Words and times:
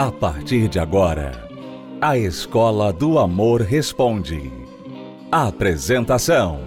A 0.00 0.10
partir 0.10 0.66
de 0.66 0.78
agora, 0.78 1.46
a 2.00 2.16
Escola 2.16 2.90
do 2.90 3.18
Amor 3.18 3.60
Responde. 3.60 4.50
Apresentação: 5.30 6.62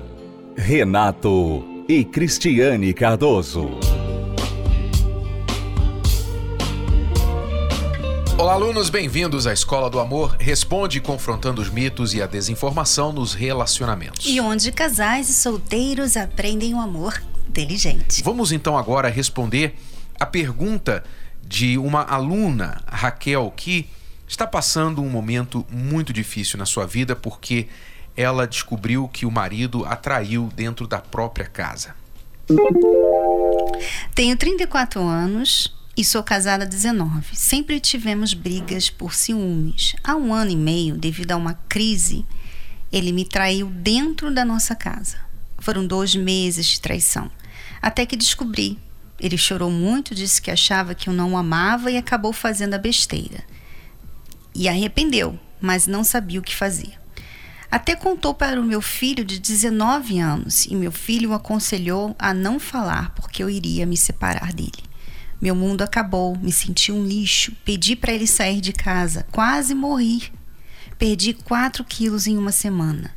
Renato 0.56 1.66
e 1.90 2.06
Cristiane 2.06 2.94
Cardoso. 2.94 3.72
Olá, 8.38 8.54
alunos, 8.54 8.92
bem-vindos 8.92 9.48
à 9.48 9.54
Escola 9.54 9.90
do 9.90 10.00
Amor 10.00 10.36
Responde 10.40 11.02
confrontando 11.02 11.60
os 11.60 11.72
mitos 11.72 12.14
e 12.14 12.22
a 12.22 12.28
desinformação 12.28 13.12
nos 13.12 13.34
relacionamentos. 13.34 14.28
E 14.30 14.40
onde 14.40 14.72
casais 14.72 15.28
e 15.28 15.34
solteiros 15.34 16.16
aprendem 16.16 16.76
o 16.76 16.80
amor 16.80 17.20
inteligente. 17.50 18.22
Vamos 18.22 18.52
então 18.52 18.78
agora 18.78 19.10
responder 19.10 19.74
a 20.20 20.26
pergunta 20.28 21.04
de 21.46 21.78
uma 21.78 22.02
aluna, 22.04 22.82
Raquel, 22.88 23.52
que 23.56 23.88
está 24.28 24.48
passando 24.48 25.02
um 25.02 25.10
momento 25.10 25.66
muito 25.70 26.12
difícil 26.12 26.58
na 26.58 26.66
sua 26.66 26.86
vida 26.86 27.16
porque 27.16 27.68
ela 28.16 28.48
descobriu 28.48 29.08
que 29.08 29.26
o 29.26 29.32
marido 29.32 29.86
a 29.86 29.96
traiu 29.96 30.50
dentro 30.56 30.88
da 30.88 31.00
própria 31.00 31.46
casa. 31.46 31.96
Tenho 34.14 34.38
34 34.38 35.02
anos 35.02 35.76
e 35.96 36.04
sou 36.04 36.24
casada 36.24 36.64
há 36.64 36.68
19. 36.68 37.36
Sempre 37.36 37.80
tivemos 37.80 38.34
brigas 38.34 38.90
por 38.90 39.14
ciúmes. 39.14 39.96
Há 40.04 40.16
um 40.16 40.34
ano 40.34 40.52
e 40.52 40.56
meio, 40.56 40.96
devido 40.96 41.32
a 41.32 41.38
uma 41.38 41.54
crise, 41.70 42.26
ele 42.92 43.12
me 43.12 43.26
traiu 43.26 43.68
dentro 43.68 44.34
da 44.34 44.44
nossa 44.44 44.76
casa. 44.76 45.18
Foram 45.60 45.86
dois 45.86 46.16
meses 46.16 46.66
de 46.66 46.82
traição. 46.82 47.30
Até 47.82 48.06
que 48.06 48.16
descobri. 48.16 48.78
Ele 49.24 49.38
chorou 49.38 49.72
muito, 49.72 50.14
disse 50.14 50.42
que 50.42 50.52
achava 50.52 50.94
que 50.94 51.08
eu 51.08 51.14
não 51.14 51.32
o 51.32 51.38
amava 51.38 51.90
e 51.90 51.96
acabou 51.96 52.34
fazendo 52.34 52.74
a 52.74 52.78
besteira. 52.78 53.42
E 54.54 54.68
arrependeu, 54.68 55.40
mas 55.62 55.88
não 55.88 56.04
sabia 56.04 56.42
o 56.42 56.44
que 56.44 56.54
fazer. 56.54 56.92
Até 57.72 57.96
contou 57.96 58.34
para 58.34 58.60
o 58.60 58.66
meu 58.66 58.82
filho 58.82 59.24
de 59.24 59.40
19 59.40 60.20
anos 60.20 60.66
e 60.66 60.76
meu 60.76 60.92
filho 60.92 61.30
o 61.30 61.34
aconselhou 61.34 62.14
a 62.20 62.34
não 62.34 62.60
falar 62.60 63.12
porque 63.16 63.42
eu 63.42 63.50
iria 63.50 63.86
me 63.86 63.96
separar 63.96 64.52
dele. 64.52 64.84
Meu 65.42 65.56
mundo 65.56 65.84
acabou, 65.84 66.38
me 66.38 66.52
senti 66.52 66.92
um 66.92 67.06
lixo, 67.06 67.54
pedi 67.64 67.96
para 67.96 68.12
ele 68.12 68.28
sair 68.28 68.60
de 68.60 68.74
casa, 68.74 69.26
quase 69.32 69.74
morri. 69.74 70.34
Perdi 71.00 71.34
4 71.34 71.82
quilos 71.86 72.28
em 72.28 72.38
uma 72.38 72.52
semana. 72.52 73.16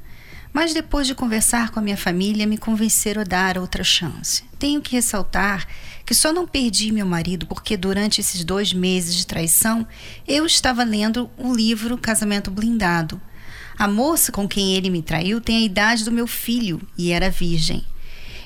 Mas 0.52 0.72
depois 0.72 1.06
de 1.06 1.14
conversar 1.14 1.70
com 1.70 1.80
a 1.80 1.82
minha 1.82 1.96
família, 1.96 2.46
me 2.46 2.56
convenceram 2.56 3.22
a 3.22 3.24
dar 3.24 3.58
outra 3.58 3.84
chance. 3.84 4.44
Tenho 4.58 4.80
que 4.80 4.92
ressaltar 4.92 5.66
que 6.06 6.14
só 6.14 6.32
não 6.32 6.46
perdi 6.46 6.92
meu 6.92 7.04
marido 7.04 7.46
porque 7.46 7.76
durante 7.76 8.20
esses 8.20 8.44
dois 8.44 8.72
meses 8.72 9.16
de 9.16 9.26
traição 9.26 9.84
eu 10.26 10.46
estava 10.46 10.84
lendo 10.84 11.28
o 11.36 11.52
livro 11.52 11.98
Casamento 11.98 12.48
Blindado. 12.48 13.20
A 13.76 13.88
moça 13.88 14.30
com 14.30 14.48
quem 14.48 14.74
ele 14.74 14.88
me 14.88 15.02
traiu 15.02 15.40
tem 15.40 15.56
a 15.56 15.66
idade 15.66 16.04
do 16.04 16.12
meu 16.12 16.28
filho 16.28 16.80
e 16.96 17.10
era 17.10 17.28
virgem. 17.28 17.84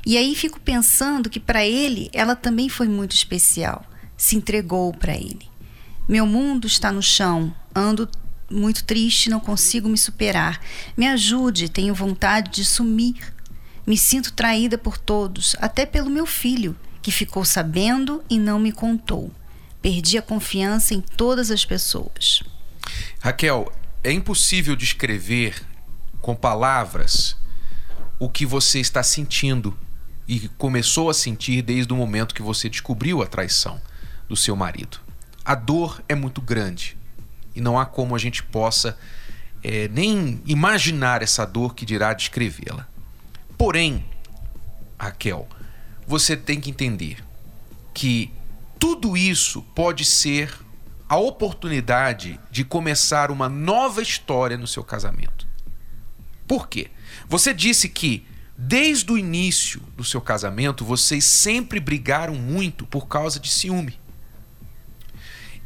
E 0.07 0.17
aí 0.17 0.35
fico 0.35 0.59
pensando 0.59 1.29
que 1.29 1.39
para 1.39 1.65
ele 1.65 2.09
ela 2.15 2.35
também 2.35 2.71
foi 2.71 2.89
muito 2.89 3.15
especial, 3.15 3.85
se 4.17 4.35
entregou 4.35 4.95
para 4.95 5.15
ele. 5.15 5.47
Meu 6.09 6.27
mundo 6.27 6.67
está 6.67 6.91
no 6.91 7.03
chão, 7.03 7.55
ando 7.75 8.09
muito 8.51 8.83
triste, 8.85 9.29
não 9.29 9.39
consigo 9.39 9.89
me 9.89 9.99
superar. 9.99 10.61
Me 10.97 11.07
ajude, 11.07 11.69
tenho 11.69 11.95
vontade 11.95 12.51
de 12.51 12.65
sumir. 12.65 13.35
Me 13.87 13.97
sinto 13.97 14.33
traída 14.33 14.79
por 14.79 14.97
todos, 14.97 15.55
até 15.61 15.85
pelo 15.85 16.11
meu 16.11 16.27
filho, 16.27 16.75
que 17.03 17.11
ficou 17.11 17.45
sabendo 17.45 18.23
e 18.29 18.39
não 18.39 18.59
me 18.59 18.73
contou. 18.73 19.31
Perdi 19.81 20.19
a 20.19 20.23
confiança 20.23 20.95
em 20.95 21.01
todas 21.01 21.51
as 21.51 21.65
pessoas. 21.65 22.43
Raquel, 23.21 23.73
é 24.03 24.13
impossível 24.13 24.77
descrever 24.77 25.63
com 26.21 26.35
palavras 26.35 27.37
o 28.19 28.29
que 28.29 28.45
você 28.45 28.81
está 28.81 29.03
sentindo 29.03 29.77
e 30.29 30.49
começou 30.49 31.11
a 31.11 31.15
sentir 31.15 31.63
desde 31.63 31.93
o 31.93 31.97
momento 31.97 32.35
que 32.35 32.43
você 32.43 32.69
descobriu 32.69 33.23
a 33.23 33.27
traição 33.27 33.81
do 34.29 34.37
seu 34.37 34.55
marido. 34.55 35.01
A 35.45 35.55
dor 35.55 36.03
é 36.09 36.15
muito 36.15 36.41
grande 36.41 36.97
e 37.55 37.61
não 37.61 37.79
há 37.79 37.87
como 37.87 38.15
a 38.15 38.19
gente 38.19 38.43
possa 38.43 38.97
é, 39.63 39.89
nem 39.89 40.41
imaginar 40.47 41.23
essa 41.23 41.45
dor 41.45 41.75
que 41.75 41.85
dirá 41.85 42.13
descrevê-la. 42.13 42.87
Porém, 43.59 44.05
Raquel, 44.99 45.49
você 46.11 46.37
tem 46.37 46.61
que 46.61 46.71
entender 46.71 47.25
que 47.95 48.33
tudo 48.79 49.17
isso 49.17 49.63
pode 49.75 50.05
ser 50.05 50.53
a 51.09 51.17
oportunidade 51.17 52.39
de 52.51 52.65
começar 52.65 53.31
uma 53.31 53.49
nova 53.49 54.03
história 54.03 54.57
no 54.59 54.67
seu 54.67 54.83
casamento. 54.85 55.47
Por 56.47 56.69
quê? 56.69 56.91
Você 57.29 57.55
disse 57.55 57.89
que 57.89 58.27
Desde 58.63 59.11
o 59.11 59.17
início 59.17 59.81
do 59.97 60.05
seu 60.05 60.21
casamento, 60.21 60.85
vocês 60.85 61.25
sempre 61.25 61.81
brigaram 61.81 62.35
muito 62.35 62.85
por 62.85 63.09
causa 63.09 63.41
de 63.41 63.51
ciúme. 63.51 63.99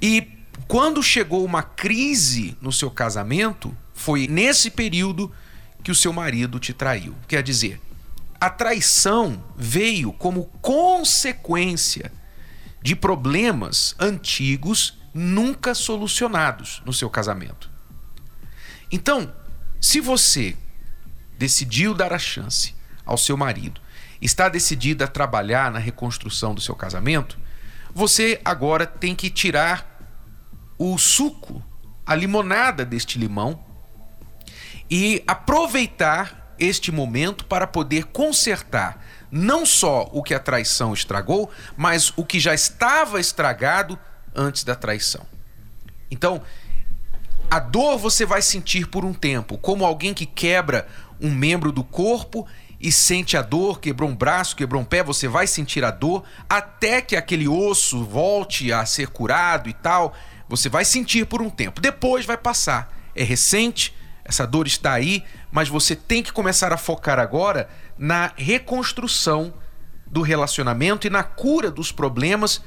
E 0.01 0.29
quando 0.69 1.03
chegou 1.03 1.45
uma 1.45 1.61
crise 1.61 2.57
no 2.61 2.71
seu 2.71 2.89
casamento, 2.93 3.77
foi 3.93 4.29
nesse 4.29 4.71
período 4.71 5.33
que 5.83 5.91
o 5.91 5.95
seu 5.95 6.13
marido 6.13 6.61
te 6.61 6.73
traiu. 6.73 7.17
Quer 7.27 7.43
dizer, 7.43 7.81
a 8.45 8.51
traição 8.51 9.43
veio 9.57 10.13
como 10.13 10.45
consequência 10.61 12.13
de 12.83 12.95
problemas 12.95 13.97
antigos 13.99 14.99
nunca 15.15 15.75
solucionados 15.75 16.83
no 16.85 16.93
seu 16.93 17.09
casamento. 17.09 17.71
Então, 18.93 19.35
se 19.81 19.99
você 19.99 20.55
decidiu 21.39 21.95
dar 21.95 22.13
a 22.13 22.19
chance 22.19 22.75
ao 23.07 23.17
seu 23.17 23.35
marido, 23.35 23.81
está 24.21 24.51
decidida 24.51 25.07
a 25.07 25.09
trabalhar 25.09 25.73
na 25.73 25.79
reconstrução 25.79 26.55
do 26.55 26.61
seu 26.61 26.75
casamento, 26.75 27.39
você 27.95 28.43
agora 28.45 28.87
tem 28.87 29.15
que 29.15 29.31
tirar 29.31 29.89
o 30.77 30.99
suco, 30.99 31.65
a 32.05 32.15
limonada 32.15 32.85
deste 32.85 33.19
limão 33.19 33.65
e 34.91 35.25
aproveitar 35.27 36.44
este 36.59 36.93
momento 36.93 37.45
para 37.45 37.67
poder 37.67 38.05
consertar 38.07 39.03
não 39.31 39.67
só 39.67 40.09
o 40.13 40.23
que 40.23 40.33
a 40.33 40.39
traição 40.39 40.93
estragou, 40.93 41.51
mas 41.77 42.13
o 42.17 42.25
que 42.25 42.39
já 42.39 42.55
estava 42.55 43.19
estragado 43.19 43.99
antes 44.35 44.63
da 44.63 44.77
traição. 44.77 45.27
Então, 46.09 46.41
a 47.51 47.59
dor 47.59 47.99
você 47.99 48.25
vai 48.25 48.41
sentir 48.41 48.87
por 48.87 49.05
um 49.05 49.13
tempo, 49.13 49.59
como 49.59 49.85
alguém 49.85 50.15
que 50.15 50.25
quebra 50.25 50.87
um 51.21 51.31
membro 51.31 51.73
do 51.73 51.83
corpo 51.83 52.47
e 52.81 52.93
sente 52.93 53.37
a 53.37 53.43
dor, 53.43 53.81
quebrou 53.81 54.09
um 54.09 54.15
braço, 54.15 54.55
quebrou 54.55 54.81
um 54.81 54.85
pé, 54.85 55.03
você 55.03 55.27
vai 55.27 55.47
sentir 55.47 55.85
a 55.85 55.91
dor 55.91 56.23
até 56.49 57.01
que 57.01 57.17
aquele 57.17 57.49
osso 57.49 58.05
volte 58.05 58.73
a 58.73 58.85
ser 58.85 59.09
curado 59.09 59.69
e 59.69 59.73
tal. 59.73 60.15
Você 60.49 60.69
vai 60.69 60.85
sentir 60.85 61.27
por 61.27 61.41
um 61.41 61.51
tempo, 61.51 61.81
depois 61.81 62.27
vai 62.27 62.37
passar. 62.37 62.93
É 63.17 63.25
recente, 63.25 63.95
essa 64.25 64.47
dor 64.47 64.67
está 64.67 64.93
aí, 64.93 65.23
mas 65.53 65.69
você 65.69 65.95
tem 65.95 66.23
que 66.23 66.33
começar 66.33 66.73
a 66.73 66.77
focar 66.77 67.19
agora 67.19 67.69
na 67.99 68.33
reconstrução 68.37 69.55
do 70.07 70.23
relacionamento 70.23 71.07
e 71.07 71.11
na 71.11 71.23
cura 71.23 71.71
dos 71.71 71.93
problemas 71.93 72.63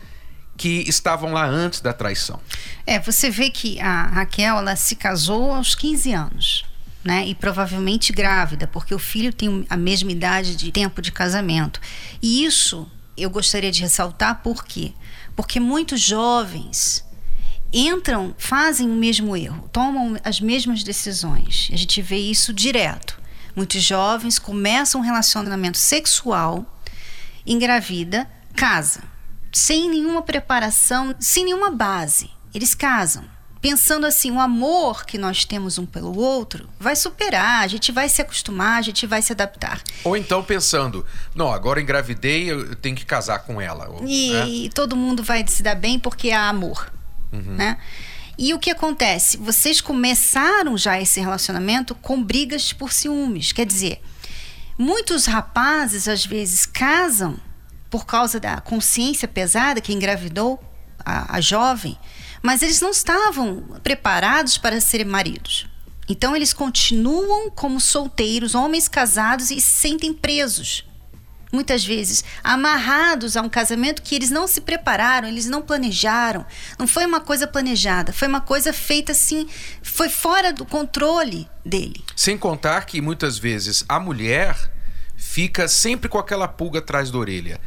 que 0.56 0.84
estavam 0.88 1.34
lá 1.34 1.46
antes 1.46 1.82
da 1.82 1.94
traição. 1.94 2.40
É, 2.86 3.00
você 3.00 3.30
vê 3.30 3.50
que 3.50 3.80
a 3.80 4.04
Raquel 4.04 4.58
ela 4.58 4.76
se 4.76 4.96
casou 4.96 5.54
aos 5.54 5.76
15 5.76 6.14
anos 6.14 6.66
né? 7.08 7.26
E 7.26 7.34
provavelmente 7.34 8.12
grávida, 8.12 8.68
porque 8.68 8.94
o 8.94 9.00
filho 9.00 9.32
tem 9.32 9.66
a 9.70 9.78
mesma 9.78 10.12
idade 10.12 10.58
de 10.58 10.74
tempo 10.74 11.02
de 11.02 11.10
casamento. 11.10 11.80
E 12.22 12.44
isso 12.44 12.86
eu 13.16 13.30
gostaria 13.30 13.72
de 13.72 13.82
ressaltar 13.82 14.42
por 14.44 14.66
quê? 14.66 14.92
Porque 15.34 15.58
muitos 15.58 16.02
jovens 16.02 17.07
entram, 17.78 18.34
fazem 18.38 18.90
o 18.90 18.96
mesmo 18.96 19.38
erro, 19.38 19.70
tomam 19.72 20.18
as 20.24 20.42
mesmas 20.42 20.84
decisões. 20.84 21.70
A 21.72 21.78
gente 21.78 22.02
vê 22.02 22.18
isso 22.18 22.54
direto. 22.54 23.20
Muitos 23.56 23.84
jovens 23.84 24.40
começam 24.40 25.02
um 25.02 25.04
relacionamento 25.04 25.78
sexual, 25.78 26.66
engravida, 27.46 28.30
casa, 28.56 29.02
sem 29.54 29.90
nenhuma 29.90 30.22
preparação, 30.22 31.16
sem 31.20 31.46
nenhuma 31.46 31.72
base. 31.72 32.30
Eles 32.54 32.74
casam 32.74 33.24
pensando 33.60 34.06
assim, 34.06 34.32
o 34.32 34.40
amor 34.40 35.06
que 35.06 35.18
nós 35.18 35.44
temos 35.44 35.78
um 35.78 35.86
pelo 35.86 36.18
outro 36.18 36.70
vai 36.80 36.96
superar, 36.96 37.64
a 37.64 37.68
gente 37.68 37.92
vai 37.92 38.08
se 38.08 38.22
acostumar, 38.22 38.80
a 38.80 38.82
gente 38.82 39.06
vai 39.06 39.22
se 39.22 39.32
adaptar. 39.32 39.82
Ou 40.04 40.16
então 40.16 40.44
pensando, 40.44 41.06
não, 41.36 41.52
agora 41.52 41.82
engravidei, 41.82 42.52
eu 42.52 42.76
tenho 42.76 42.96
que 42.96 43.06
casar 43.06 43.40
com 43.40 43.60
ela. 43.60 43.90
E, 44.06 44.32
né? 44.32 44.48
e 44.48 44.70
todo 44.70 44.96
mundo 44.96 45.24
vai 45.24 45.46
se 45.48 45.62
dar 45.64 45.76
bem 45.76 46.00
porque 46.00 46.32
há 46.32 46.48
amor, 46.48 46.92
uhum. 47.32 47.56
né? 47.56 47.78
E 48.38 48.54
o 48.54 48.60
que 48.60 48.70
acontece? 48.70 49.38
Vocês 49.38 49.82
começaram 49.82 50.78
já 50.78 51.02
esse 51.02 51.20
relacionamento 51.20 51.96
com 51.96 52.22
brigas 52.22 52.72
por 52.72 52.94
ciúmes. 52.94 53.52
Quer 53.52 53.66
dizer, 53.66 54.02
muitos 54.78 55.26
rapazes 55.26 56.08
às 56.08 56.24
vezes 56.24 56.66
casam 56.66 57.38
por 57.90 58.06
causa 58.06 58.40
da 58.40 58.62
consciência 58.62 59.28
pesada 59.28 59.82
que 59.82 59.94
engravidou 59.94 60.62
a, 61.04 61.38
a 61.38 61.42
jovem 61.42 61.98
mas 62.42 62.62
eles 62.62 62.80
não 62.80 62.92
estavam 62.92 63.62
preparados 63.84 64.58
para 64.58 64.80
serem 64.80 65.06
maridos. 65.06 65.68
Então 66.08 66.36
eles 66.36 66.54
continuam 66.54 67.50
como 67.50 67.80
solteiros, 67.80 68.56
homens 68.56 68.88
casados 68.88 69.52
e 69.52 69.60
se 69.60 69.70
sentem 69.70 70.14
presos. 70.14 70.86
Muitas 71.52 71.86
vezes 71.86 72.24
amarrados 72.44 73.38
a 73.38 73.42
um 73.42 73.50
casamento 73.50 74.02
que 74.02 74.16
eles 74.16 74.30
não 74.30 74.48
se 74.48 74.62
prepararam, 74.62 75.28
eles 75.28 75.46
não 75.46 75.62
planejaram. 75.62 76.46
Não 76.78 76.88
foi 76.88 77.06
uma 77.06 77.22
coisa 77.22 77.48
planejada, 77.48 78.12
foi 78.12 78.28
uma 78.28 78.42
coisa 78.42 78.74
feita 78.74 79.14
assim, 79.14 79.48
foi 79.82 80.10
fora 80.10 80.52
do 80.52 80.66
controle 80.66 81.48
dele. 81.66 82.04
Sem 82.16 82.38
contar 82.38 82.86
que 82.86 83.02
muitas 83.02 83.38
vezes 83.38 83.86
a 83.88 84.00
mulher 84.00 84.56
fica 85.16 85.68
sempre 85.68 86.10
com 86.10 86.18
aquela 86.18 86.48
pulga 86.48 86.80
atrás 86.80 87.10
da 87.10 87.18
orelha. 87.18 87.60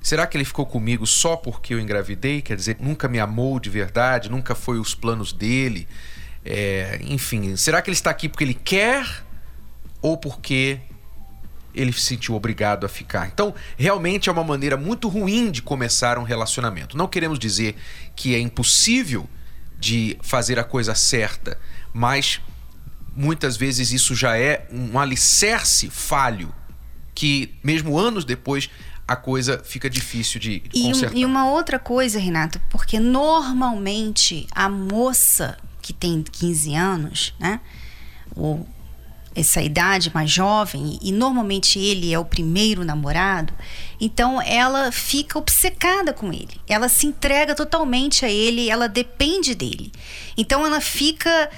Será 0.00 0.26
que 0.26 0.36
ele 0.36 0.44
ficou 0.44 0.64
comigo 0.64 1.06
só 1.06 1.36
porque 1.36 1.74
eu 1.74 1.80
engravidei? 1.80 2.40
Quer 2.40 2.56
dizer, 2.56 2.76
nunca 2.80 3.08
me 3.08 3.18
amou 3.18 3.60
de 3.60 3.68
verdade, 3.68 4.30
nunca 4.30 4.54
foi 4.54 4.78
os 4.78 4.94
planos 4.94 5.32
dele. 5.32 5.86
É, 6.44 6.98
enfim, 7.02 7.56
será 7.56 7.82
que 7.82 7.90
ele 7.90 7.96
está 7.96 8.10
aqui 8.10 8.28
porque 8.28 8.44
ele 8.44 8.54
quer 8.54 9.04
ou 10.00 10.16
porque 10.16 10.80
ele 11.78 11.92
se 11.92 12.00
sentiu 12.00 12.34
obrigado 12.34 12.84
a 12.84 12.88
ficar? 12.88 13.28
Então, 13.28 13.54
realmente 13.76 14.28
é 14.28 14.32
uma 14.32 14.44
maneira 14.44 14.76
muito 14.76 15.08
ruim 15.08 15.50
de 15.50 15.62
começar 15.62 16.18
um 16.18 16.24
relacionamento. 16.24 16.96
Não 16.96 17.06
queremos 17.06 17.38
dizer 17.38 17.76
que 18.16 18.34
é 18.34 18.38
impossível 18.38 19.28
de 19.78 20.18
fazer 20.20 20.58
a 20.58 20.64
coisa 20.64 20.94
certa, 20.94 21.58
mas 21.92 22.40
muitas 23.14 23.56
vezes 23.56 23.92
isso 23.92 24.14
já 24.14 24.36
é 24.36 24.66
um 24.72 24.98
alicerce 24.98 25.88
falho 25.88 26.52
que, 27.14 27.54
mesmo 27.62 27.98
anos 27.98 28.24
depois, 28.24 28.70
a 29.06 29.16
coisa 29.16 29.60
fica 29.64 29.88
difícil 29.88 30.38
de 30.38 30.62
e, 30.72 30.82
consertar. 30.82 31.16
e 31.16 31.24
uma 31.24 31.50
outra 31.50 31.78
coisa, 31.78 32.18
Renato, 32.18 32.60
porque 32.70 33.00
normalmente 33.00 34.46
a 34.52 34.68
moça 34.68 35.56
que 35.80 35.92
tem 35.92 36.22
15 36.22 36.74
anos, 36.74 37.34
né? 37.40 37.60
Ou 38.36 38.68
essa 39.38 39.62
idade 39.62 40.10
mais 40.12 40.30
jovem, 40.30 40.98
e 41.00 41.12
normalmente 41.12 41.78
ele 41.78 42.12
é 42.12 42.18
o 42.18 42.24
primeiro 42.24 42.84
namorado, 42.84 43.52
então 44.00 44.40
ela 44.42 44.90
fica 44.90 45.38
obcecada 45.38 46.12
com 46.12 46.32
ele. 46.32 46.60
Ela 46.68 46.88
se 46.88 47.06
entrega 47.06 47.54
totalmente 47.54 48.24
a 48.24 48.30
ele, 48.30 48.68
ela 48.68 48.88
depende 48.88 49.54
dele. 49.54 49.92
Então 50.36 50.66
ela 50.66 50.80
fica 50.80 51.50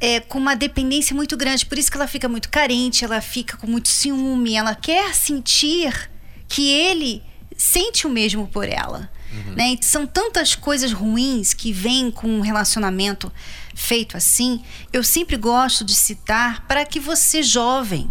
é, 0.00 0.20
com 0.20 0.38
uma 0.38 0.54
dependência 0.54 1.14
muito 1.14 1.36
grande, 1.36 1.66
por 1.66 1.78
isso 1.78 1.90
que 1.90 1.96
ela 1.96 2.08
fica 2.08 2.28
muito 2.28 2.48
carente, 2.48 3.04
ela 3.04 3.20
fica 3.20 3.56
com 3.56 3.66
muito 3.66 3.88
ciúme, 3.88 4.54
ela 4.54 4.74
quer 4.74 5.14
sentir 5.14 6.10
que 6.48 6.70
ele 6.70 7.22
sente 7.56 8.06
o 8.06 8.10
mesmo 8.10 8.46
por 8.46 8.68
ela. 8.68 9.10
Uhum. 9.32 9.54
Né? 9.54 9.76
São 9.82 10.06
tantas 10.06 10.54
coisas 10.54 10.92
ruins 10.92 11.52
que 11.52 11.72
vêm 11.72 12.10
com 12.10 12.28
um 12.28 12.40
relacionamento 12.40 13.30
feito 13.78 14.16
assim. 14.16 14.62
Eu 14.92 15.04
sempre 15.04 15.36
gosto 15.36 15.84
de 15.84 15.94
citar 15.94 16.66
para 16.66 16.84
que 16.84 16.98
você, 16.98 17.42
jovem, 17.42 18.10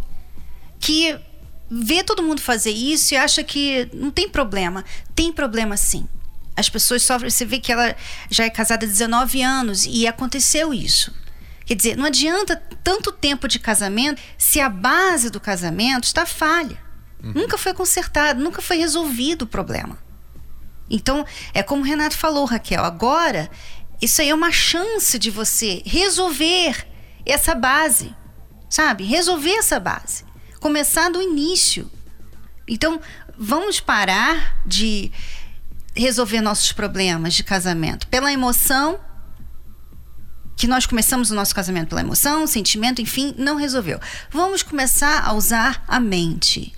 que 0.80 1.20
vê 1.70 2.04
todo 2.04 2.24
mundo 2.24 2.42
fazer 2.42 2.72
isso 2.72 3.14
e 3.14 3.18
acha 3.18 3.44
que 3.44 3.90
não 3.94 4.10
tem 4.10 4.30
problema. 4.30 4.86
Tem 5.14 5.32
problema 5.32 5.76
sim. 5.76 6.08
As 6.56 6.70
pessoas 6.70 7.04
sofrem. 7.04 7.30
Você 7.30 7.46
vê 7.46 7.60
que 7.60 7.72
ela 7.72 7.96
já 8.32 8.46
é 8.46 8.50
casada 8.50 8.86
há 8.86 8.90
19 8.90 9.42
anos 9.42 9.86
e 9.86 10.08
aconteceu 10.08 10.74
isso. 10.74 11.14
Quer 11.66 11.76
dizer, 11.76 11.98
não 11.98 12.06
adianta 12.06 12.56
tanto 12.82 13.12
tempo 13.12 13.46
de 13.46 13.60
casamento 13.60 14.22
se 14.38 14.62
a 14.62 14.70
base 14.70 15.30
do 15.30 15.40
casamento 15.40 16.06
está 16.06 16.26
falha. 16.26 16.78
Uhum. 17.22 17.34
Nunca 17.36 17.58
foi 17.58 17.74
consertado, 17.74 18.42
nunca 18.42 18.62
foi 18.62 18.78
resolvido 18.78 19.42
o 19.42 19.48
problema. 19.48 19.98
Então, 20.90 21.26
é 21.54 21.62
como 21.62 21.82
o 21.82 21.86
Renato 21.86 22.16
falou, 22.16 22.46
Raquel, 22.46 22.84
agora 22.84 23.50
isso 24.02 24.22
aí 24.22 24.30
é 24.30 24.36
uma 24.36 24.52
chance 24.52 25.18
de 25.18 25.32
você 25.32 25.82
resolver 25.86 26.88
essa 27.26 27.56
base, 27.56 28.16
sabe? 28.70 29.04
Resolver 29.04 29.52
essa 29.52 29.80
base. 29.80 30.24
Começar 30.60 31.10
do 31.10 31.22
início. 31.22 31.90
Então, 32.68 33.00
vamos 33.38 33.80
parar 33.80 34.62
de 34.66 35.12
resolver 35.96 36.42
nossos 36.42 36.72
problemas 36.72 37.34
de 37.34 37.44
casamento 37.44 38.08
pela 38.08 38.32
emoção, 38.32 39.00
que 40.56 40.68
nós 40.68 40.86
começamos 40.86 41.32
o 41.32 41.36
nosso 41.36 41.54
casamento 41.54 41.90
pela 41.90 42.02
emoção, 42.02 42.48
sentimento, 42.48 43.02
enfim, 43.02 43.34
não 43.38 43.56
resolveu. 43.56 44.00
Vamos 44.32 44.64
começar 44.64 45.24
a 45.24 45.34
usar 45.34 45.84
a 45.88 46.00
mente 46.00 46.74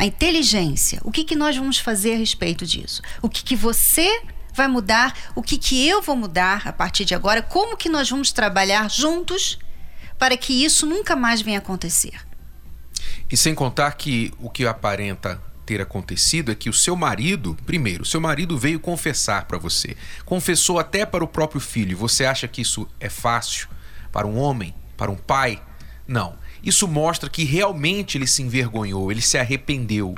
a 0.00 0.06
inteligência. 0.06 0.98
O 1.04 1.12
que, 1.12 1.24
que 1.24 1.36
nós 1.36 1.54
vamos 1.54 1.78
fazer 1.78 2.14
a 2.14 2.16
respeito 2.16 2.64
disso? 2.64 3.02
O 3.20 3.28
que, 3.28 3.44
que 3.44 3.54
você 3.54 4.22
vai 4.54 4.68
mudar? 4.68 5.14
O 5.34 5.42
que, 5.42 5.56
que 5.56 5.86
eu 5.86 6.02
vou 6.02 6.16
mudar 6.16 6.66
a 6.66 6.72
partir 6.72 7.04
de 7.04 7.14
agora? 7.14 7.42
Como 7.42 7.76
que 7.76 7.88
nós 7.88 8.08
vamos 8.08 8.32
trabalhar 8.32 8.90
juntos 8.90 9.58
para 10.18 10.36
que 10.36 10.64
isso 10.64 10.86
nunca 10.86 11.16
mais 11.16 11.40
venha 11.40 11.58
acontecer? 11.58 12.14
E 13.30 13.36
sem 13.36 13.54
contar 13.54 13.92
que 13.92 14.32
o 14.38 14.50
que 14.50 14.66
aparenta 14.66 15.40
ter 15.64 15.80
acontecido 15.80 16.50
é 16.50 16.54
que 16.54 16.68
o 16.68 16.72
seu 16.72 16.96
marido, 16.96 17.56
primeiro, 17.64 18.04
seu 18.04 18.20
marido 18.20 18.58
veio 18.58 18.80
confessar 18.80 19.44
para 19.44 19.56
você. 19.56 19.96
Confessou 20.24 20.80
até 20.80 21.06
para 21.06 21.22
o 21.22 21.28
próprio 21.28 21.60
filho. 21.60 21.96
Você 21.96 22.24
acha 22.24 22.48
que 22.48 22.60
isso 22.60 22.88
é 22.98 23.08
fácil 23.08 23.68
para 24.10 24.26
um 24.26 24.36
homem, 24.36 24.74
para 24.96 25.12
um 25.12 25.16
pai? 25.16 25.62
Não. 26.08 26.36
Isso 26.62 26.88
mostra 26.88 27.30
que 27.30 27.44
realmente 27.44 28.18
ele 28.18 28.26
se 28.26 28.42
envergonhou, 28.42 29.12
ele 29.12 29.22
se 29.22 29.38
arrependeu 29.38 30.16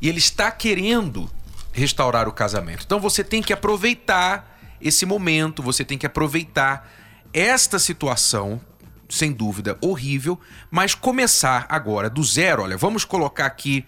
e 0.00 0.08
ele 0.08 0.18
está 0.18 0.50
querendo 0.50 1.30
restaurar 1.74 2.26
o 2.26 2.32
casamento. 2.32 2.84
Então 2.86 2.98
você 2.98 3.22
tem 3.22 3.42
que 3.42 3.52
aproveitar 3.52 4.58
esse 4.80 5.04
momento, 5.04 5.62
você 5.62 5.84
tem 5.84 5.98
que 5.98 6.06
aproveitar 6.06 6.90
esta 7.32 7.78
situação, 7.78 8.60
sem 9.08 9.32
dúvida 9.32 9.76
horrível, 9.82 10.40
mas 10.70 10.94
começar 10.94 11.66
agora 11.68 12.08
do 12.08 12.24
zero. 12.24 12.62
Olha, 12.62 12.76
vamos 12.76 13.04
colocar 13.04 13.44
aqui 13.44 13.84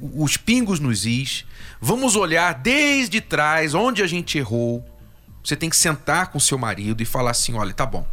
os 0.00 0.36
pingos 0.36 0.80
nos 0.80 1.06
is, 1.06 1.44
vamos 1.80 2.16
olhar 2.16 2.54
desde 2.54 3.20
trás 3.20 3.74
onde 3.74 4.02
a 4.02 4.06
gente 4.06 4.38
errou. 4.38 4.84
Você 5.44 5.54
tem 5.54 5.70
que 5.70 5.76
sentar 5.76 6.28
com 6.32 6.40
seu 6.40 6.58
marido 6.58 7.02
e 7.02 7.06
falar 7.06 7.30
assim: 7.30 7.54
olha, 7.54 7.72
tá 7.72 7.86
bom 7.86 8.04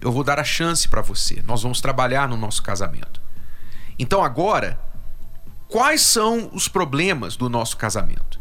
eu 0.00 0.12
vou 0.12 0.22
dar 0.22 0.38
a 0.38 0.44
chance 0.44 0.88
para 0.88 1.02
você. 1.02 1.42
Nós 1.46 1.62
vamos 1.62 1.80
trabalhar 1.80 2.28
no 2.28 2.36
nosso 2.36 2.62
casamento. 2.62 3.20
Então 3.98 4.22
agora, 4.22 4.78
quais 5.68 6.00
são 6.00 6.50
os 6.52 6.66
problemas 6.66 7.36
do 7.36 7.48
nosso 7.48 7.76
casamento? 7.76 8.40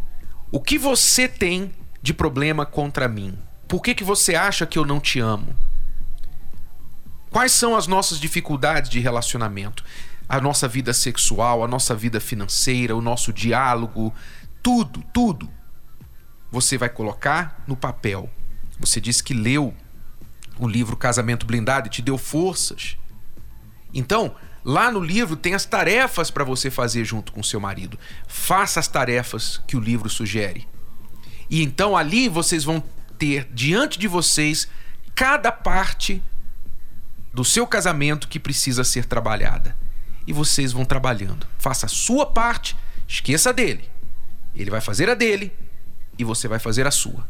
O 0.52 0.60
que 0.62 0.78
você 0.78 1.28
tem 1.28 1.72
de 2.02 2.14
problema 2.14 2.66
contra 2.66 3.08
mim? 3.08 3.38
Por 3.68 3.82
que, 3.82 3.94
que 3.94 4.04
você 4.04 4.34
acha 4.34 4.66
que 4.66 4.80
eu 4.80 4.86
não 4.86 5.00
te 5.00 5.20
amo? 5.20 5.54
Quais 7.30 7.52
são 7.52 7.76
as 7.76 7.86
nossas 7.86 8.20
dificuldades 8.20 8.90
de 8.90 9.00
relacionamento? 9.00 9.84
A 10.28 10.40
nossa 10.40 10.68
vida 10.68 10.94
sexual, 10.94 11.64
a 11.64 11.68
nossa 11.68 11.94
vida 11.94 12.20
financeira, 12.20 12.96
o 12.96 13.02
nosso 13.02 13.34
diálogo, 13.34 14.14
tudo, 14.64 15.04
tudo. 15.14 15.50
Você 16.50 16.78
vai 16.78 16.90
colocar 16.90 17.64
no 17.68 17.76
papel. 17.76 18.30
Você 18.80 19.02
disse 19.02 19.22
que 19.22 19.34
leu 19.34 19.74
o 20.58 20.68
livro 20.68 20.96
Casamento 20.96 21.46
Blindado 21.46 21.88
e 21.88 21.92
te 21.92 22.02
deu 22.02 22.18
forças. 22.18 22.98
Então, 23.94 24.36
lá 24.68 24.92
no 24.92 25.00
livro 25.00 25.38
tem 25.38 25.54
as 25.54 25.64
tarefas 25.64 26.30
para 26.30 26.44
você 26.44 26.70
fazer 26.70 27.06
junto 27.06 27.32
com 27.32 27.42
seu 27.42 27.58
marido. 27.58 27.98
Faça 28.28 28.82
as 28.82 28.88
tarefas 28.90 29.62
que 29.66 29.78
o 29.78 29.80
livro 29.80 30.10
sugere. 30.10 30.68
E 31.50 31.64
então 31.64 31.96
ali 31.96 32.28
vocês 32.28 32.66
vão 32.66 32.84
ter 33.18 33.48
diante 33.54 33.98
de 33.98 34.10
vocês 34.10 34.68
cada 35.16 35.54
parte 35.54 36.22
do 37.34 37.46
seu 37.46 37.66
casamento 37.66 38.28
que 38.28 38.38
precisa 38.38 38.84
ser 38.84 39.06
trabalhada. 39.06 39.74
E 40.28 40.34
vocês 40.34 40.74
vão 40.74 40.84
trabalhando. 40.84 41.48
Faça 41.58 41.86
a 41.86 41.90
sua 41.90 42.26
parte, 42.26 42.76
esqueça 43.08 43.54
dele. 43.54 43.90
Ele 44.54 44.70
vai 44.70 44.82
fazer 44.82 45.10
a 45.10 45.14
dele 45.14 45.54
e 46.20 46.26
você 46.26 46.46
vai 46.50 46.60
fazer 46.60 46.86
a 46.86 46.92
sua 46.92 47.26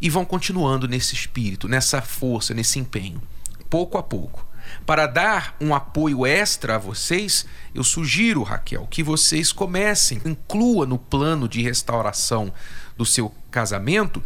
e 0.00 0.08
vão 0.08 0.24
continuando 0.24 0.88
nesse 0.88 1.14
espírito, 1.14 1.68
nessa 1.68 2.00
força, 2.00 2.54
nesse 2.54 2.78
empenho, 2.78 3.22
pouco 3.68 3.98
a 3.98 4.02
pouco. 4.02 4.49
Para 4.86 5.06
dar 5.06 5.56
um 5.60 5.74
apoio 5.74 6.26
extra 6.26 6.76
a 6.76 6.78
vocês, 6.78 7.46
eu 7.74 7.84
sugiro, 7.84 8.42
Raquel, 8.42 8.86
que 8.86 9.02
vocês 9.02 9.52
comecem, 9.52 10.20
inclua 10.24 10.86
no 10.86 10.98
plano 10.98 11.48
de 11.48 11.62
restauração 11.62 12.52
do 12.96 13.06
seu 13.06 13.34
casamento, 13.50 14.22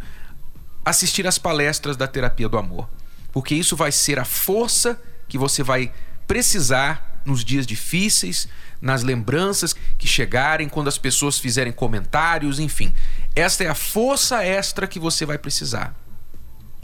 assistir 0.83 1.25
às 1.27 1.37
palestras 1.37 1.97
da 1.97 2.07
terapia 2.07 2.49
do 2.49 2.57
amor. 2.57 2.89
Porque 3.31 3.55
isso 3.55 3.75
vai 3.75 3.91
ser 3.91 4.19
a 4.19 4.25
força 4.25 5.01
que 5.27 5.37
você 5.37 5.63
vai 5.63 5.91
precisar 6.27 7.21
nos 7.25 7.43
dias 7.43 7.65
difíceis, 7.65 8.47
nas 8.79 9.01
lembranças 9.01 9.75
que 9.97 10.07
chegarem, 10.07 10.69
quando 10.69 10.87
as 10.87 10.97
pessoas 10.97 11.39
fizerem 11.39 11.73
comentários, 11.73 12.59
enfim. 12.59 12.93
Esta 13.35 13.63
é 13.63 13.67
a 13.67 13.75
força 13.75 14.43
extra 14.43 14.87
que 14.87 14.99
você 14.99 15.25
vai 15.25 15.37
precisar. 15.37 15.95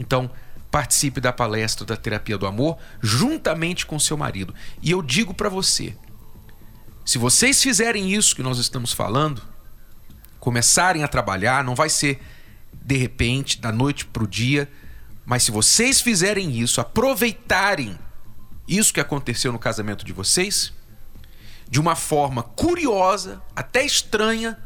Então, 0.00 0.30
participe 0.72 1.20
da 1.20 1.32
palestra 1.32 1.86
da 1.86 1.96
terapia 1.96 2.38
do 2.38 2.46
amor 2.46 2.78
juntamente 3.00 3.84
com 3.84 3.98
seu 3.98 4.16
marido. 4.16 4.54
E 4.80 4.90
eu 4.90 5.02
digo 5.02 5.34
para 5.34 5.50
você, 5.50 5.94
se 7.04 7.18
vocês 7.18 7.62
fizerem 7.62 8.12
isso 8.12 8.34
que 8.34 8.42
nós 8.42 8.58
estamos 8.58 8.92
falando, 8.92 9.42
começarem 10.40 11.04
a 11.04 11.08
trabalhar, 11.08 11.62
não 11.62 11.74
vai 11.74 11.90
ser 11.90 12.20
de 12.72 12.96
repente, 12.96 13.60
da 13.60 13.70
noite 13.70 14.06
para 14.06 14.24
o 14.24 14.26
dia, 14.26 14.68
Mas 15.24 15.44
se 15.44 15.52
vocês 15.52 16.00
fizerem 16.00 16.58
isso, 16.58 16.80
aproveitarem 16.80 17.96
isso 18.66 18.92
que 18.92 18.98
aconteceu 18.98 19.52
no 19.52 19.58
casamento 19.58 20.04
de 20.04 20.12
vocês, 20.12 20.72
de 21.70 21.80
uma 21.80 21.94
forma 21.94 22.42
curiosa, 22.42 23.40
até 23.54 23.84
estranha, 23.84 24.58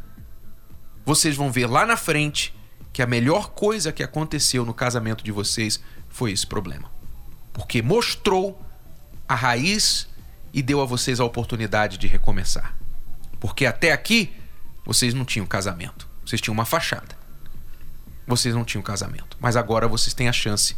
vocês 1.04 1.36
vão 1.36 1.52
ver 1.52 1.66
lá 1.66 1.84
na 1.84 1.96
frente 1.96 2.54
que 2.90 3.02
a 3.02 3.06
melhor 3.06 3.50
coisa 3.50 3.92
que 3.92 4.02
aconteceu 4.02 4.64
no 4.64 4.72
casamento 4.72 5.22
de 5.22 5.30
vocês 5.30 5.78
foi 6.16 6.32
esse 6.32 6.46
problema. 6.46 6.90
Porque 7.52 7.82
mostrou 7.82 8.58
a 9.28 9.34
raiz 9.34 10.08
e 10.50 10.62
deu 10.62 10.80
a 10.80 10.86
vocês 10.86 11.20
a 11.20 11.24
oportunidade 11.26 11.98
de 11.98 12.06
recomeçar. 12.06 12.74
Porque 13.38 13.66
até 13.66 13.92
aqui 13.92 14.34
vocês 14.82 15.12
não 15.12 15.26
tinham 15.26 15.46
casamento, 15.46 16.08
vocês 16.24 16.40
tinham 16.40 16.54
uma 16.54 16.64
fachada. 16.64 17.14
Vocês 18.26 18.54
não 18.54 18.64
tinham 18.64 18.82
casamento, 18.82 19.36
mas 19.38 19.56
agora 19.56 19.86
vocês 19.86 20.14
têm 20.14 20.26
a 20.26 20.32
chance 20.32 20.74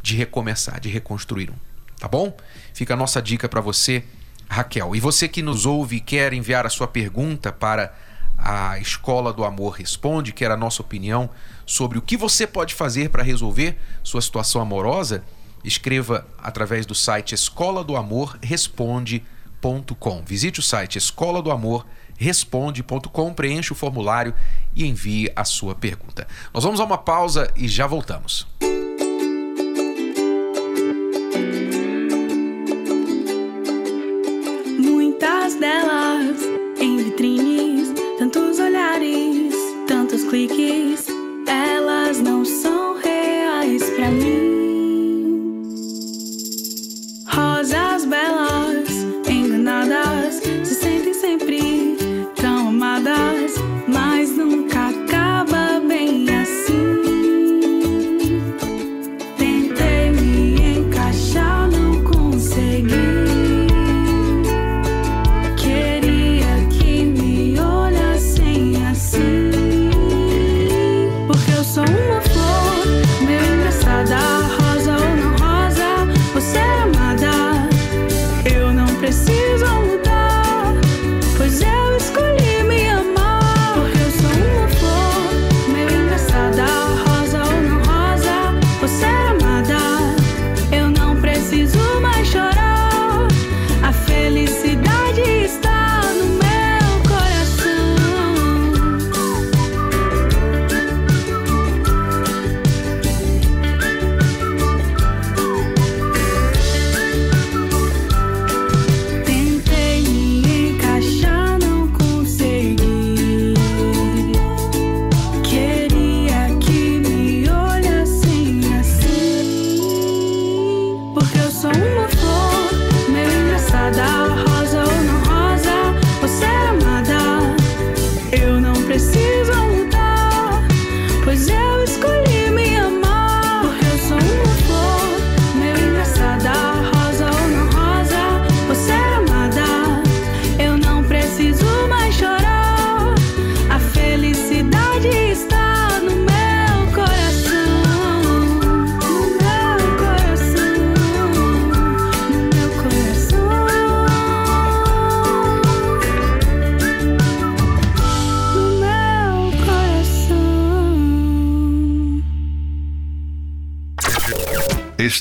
de 0.00 0.14
recomeçar, 0.14 0.78
de 0.80 0.88
reconstruir 0.88 1.50
um, 1.50 1.56
tá 1.98 2.06
bom? 2.06 2.34
Fica 2.72 2.94
a 2.94 2.96
nossa 2.96 3.20
dica 3.20 3.48
para 3.48 3.60
você, 3.60 4.04
Raquel. 4.48 4.94
E 4.94 5.00
você 5.00 5.26
que 5.26 5.42
nos 5.42 5.66
ouve 5.66 5.96
e 5.96 6.00
quer 6.00 6.32
enviar 6.32 6.64
a 6.64 6.70
sua 6.70 6.86
pergunta 6.86 7.52
para 7.52 7.92
a 8.38 8.78
Escola 8.78 9.32
do 9.32 9.44
Amor 9.44 9.70
Responde, 9.70 10.32
que 10.32 10.44
era 10.44 10.54
a 10.54 10.56
nossa 10.56 10.80
opinião 10.80 11.28
sobre 11.66 11.98
o 11.98 12.02
que 12.02 12.16
você 12.16 12.46
pode 12.46 12.74
fazer 12.74 13.10
para 13.10 13.24
resolver 13.24 13.76
sua 14.02 14.22
situação 14.22 14.62
amorosa, 14.62 15.24
escreva 15.64 16.26
através 16.38 16.86
do 16.86 16.94
site 16.94 17.34
escola 17.34 17.82
do 17.82 17.96
amor 17.96 18.38
responde.com. 18.40 20.22
Visite 20.24 20.60
o 20.60 20.62
site 20.62 20.96
escola 20.96 21.42
do 21.42 21.50
amor 21.50 21.84
responde.com, 22.16 23.34
preencha 23.34 23.72
o 23.72 23.76
formulário 23.76 24.32
e 24.74 24.86
envie 24.86 25.30
a 25.34 25.44
sua 25.44 25.74
pergunta. 25.74 26.26
Nós 26.54 26.64
vamos 26.64 26.80
a 26.80 26.84
uma 26.84 26.96
pausa 26.96 27.50
e 27.56 27.68
já 27.68 27.86
voltamos. 27.86 28.46
Muitas 34.78 35.54
delas 35.56 36.38
em 36.80 36.96
vitrines, 36.96 37.88
tantos 38.18 38.58
olhares, 38.58 39.54
tantos 39.86 40.24
cliques, 40.24 40.85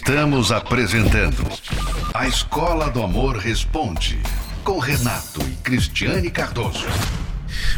Estamos 0.07 0.51
apresentando 0.51 1.43
A 2.13 2.27
Escola 2.27 2.91
do 2.91 3.01
Amor 3.01 3.37
Responde, 3.37 4.21
com 4.63 4.77
Renato 4.77 5.41
e 5.41 5.55
Cristiane 5.63 6.29
Cardoso. 6.29 6.85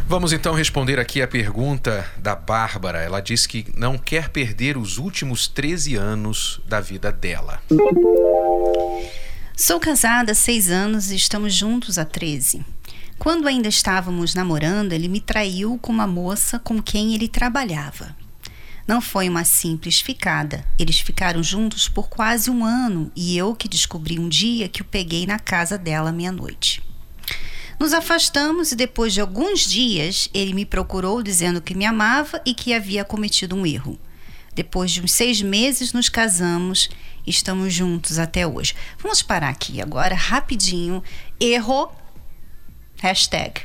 Vamos 0.06 0.34
então 0.34 0.54
responder 0.54 1.00
aqui 1.00 1.22
a 1.22 1.28
pergunta 1.28 2.06
da 2.18 2.36
Bárbara. 2.36 2.98
Ela 2.98 3.22
diz 3.22 3.48
que 3.48 3.68
não 3.78 3.98
quer 3.98 4.28
perder 4.28 4.76
os 4.76 4.98
últimos 4.98 5.48
13 5.48 5.96
anos 5.96 6.60
da 6.68 6.82
vida 6.82 7.14
dela. 7.14 7.62
Sou 9.56 9.80
casada 9.80 10.34
há 10.34 10.36
seis 10.36 10.70
anos 10.70 11.12
e 11.12 11.16
estamos 11.16 11.54
juntos 11.54 11.98
há 11.98 12.04
13. 12.04 12.62
Quando 13.18 13.48
ainda 13.48 13.70
estávamos 13.70 14.36
namorando, 14.36 14.92
ele 14.92 15.08
me 15.08 15.22
traiu 15.22 15.80
com 15.82 15.94
uma 15.94 16.06
moça 16.06 16.60
com 16.60 16.82
quem 16.82 17.16
ele 17.16 17.30
trabalhava. 17.30 18.14
Não 18.88 19.02
foi 19.02 19.28
uma 19.28 19.44
simples 19.44 20.00
ficada. 20.00 20.66
Eles 20.80 20.98
ficaram 21.00 21.44
juntos 21.44 21.90
por 21.90 22.08
quase 22.08 22.50
um 22.50 22.64
ano 22.64 23.12
e 23.14 23.38
eu 23.38 23.54
que 23.54 23.68
descobri 23.68 24.18
um 24.18 24.30
dia 24.30 24.70
que 24.70 24.82
o 24.82 24.86
peguei 24.86 25.28
na 25.28 25.38
casa 25.38 25.78
dela 25.78 26.12
meia-noite. 26.14 26.82
Nos 27.78 27.94
afastamos 27.94 28.72
e 28.72 28.76
depois 28.76 29.14
de 29.14 29.20
alguns 29.20 29.68
dias 29.68 30.30
ele 30.34 30.54
me 30.54 30.66
procurou 30.66 31.22
dizendo 31.22 31.62
que 31.62 31.76
me 31.76 31.86
amava 31.86 32.42
e 32.46 32.54
que 32.54 32.74
havia 32.74 33.04
cometido 33.04 33.58
um 33.58 33.66
erro. 33.66 34.00
Depois 34.56 34.90
de 34.90 35.02
uns 35.02 35.12
seis 35.12 35.42
meses 35.42 35.92
nos 35.92 36.08
casamos 36.08 36.90
e 37.26 37.30
estamos 37.30 37.74
juntos 37.74 38.18
até 38.18 38.48
hoje. 38.48 38.74
Vamos 38.98 39.22
parar 39.22 39.50
aqui 39.50 39.82
agora 39.82 40.16
rapidinho. 40.16 41.04
Erro. 41.40 41.92
Hashtag. 43.00 43.62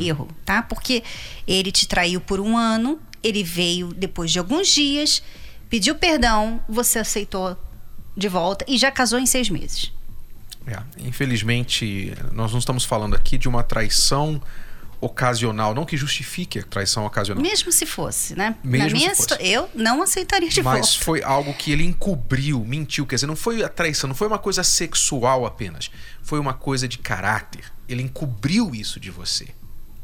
Erro, 0.00 0.28
tá? 0.44 0.62
Porque 0.62 1.02
ele 1.46 1.70
te 1.70 1.86
traiu 1.86 2.20
por 2.20 2.40
um 2.40 2.56
ano, 2.56 2.98
ele 3.22 3.42
veio 3.42 3.92
depois 3.92 4.30
de 4.30 4.38
alguns 4.38 4.68
dias, 4.68 5.22
pediu 5.68 5.94
perdão, 5.94 6.62
você 6.68 6.98
aceitou 6.98 7.56
de 8.16 8.28
volta 8.28 8.64
e 8.68 8.76
já 8.76 8.90
casou 8.90 9.18
em 9.18 9.26
seis 9.26 9.48
meses. 9.48 9.92
É, 10.66 10.78
infelizmente, 10.98 12.12
nós 12.32 12.52
não 12.52 12.58
estamos 12.58 12.84
falando 12.84 13.14
aqui 13.16 13.38
de 13.38 13.48
uma 13.48 13.62
traição 13.62 14.40
ocasional, 15.00 15.74
não 15.74 15.86
que 15.86 15.96
justifique 15.96 16.58
a 16.58 16.62
traição 16.62 17.06
ocasional. 17.06 17.42
Mesmo 17.42 17.72
se 17.72 17.86
fosse, 17.86 18.36
né? 18.36 18.54
Mesmo 18.62 18.86
Na 18.88 18.92
minha 18.92 19.14
se 19.14 19.26
fosse. 19.28 19.42
eu 19.42 19.68
não 19.74 20.02
aceitaria 20.02 20.48
de 20.50 20.62
Mas 20.62 20.94
volta. 20.94 21.04
foi 21.04 21.22
algo 21.22 21.54
que 21.54 21.72
ele 21.72 21.84
encobriu, 21.84 22.62
mentiu. 22.64 23.06
Quer 23.06 23.14
dizer, 23.14 23.26
não 23.26 23.36
foi 23.36 23.64
a 23.64 23.68
traição, 23.68 24.08
não 24.08 24.14
foi 24.14 24.26
uma 24.26 24.38
coisa 24.38 24.62
sexual 24.62 25.46
apenas. 25.46 25.90
Foi 26.22 26.38
uma 26.38 26.52
coisa 26.52 26.86
de 26.86 26.98
caráter. 26.98 27.64
Ele 27.88 28.02
encobriu 28.02 28.74
isso 28.74 29.00
de 29.00 29.10
você. 29.10 29.48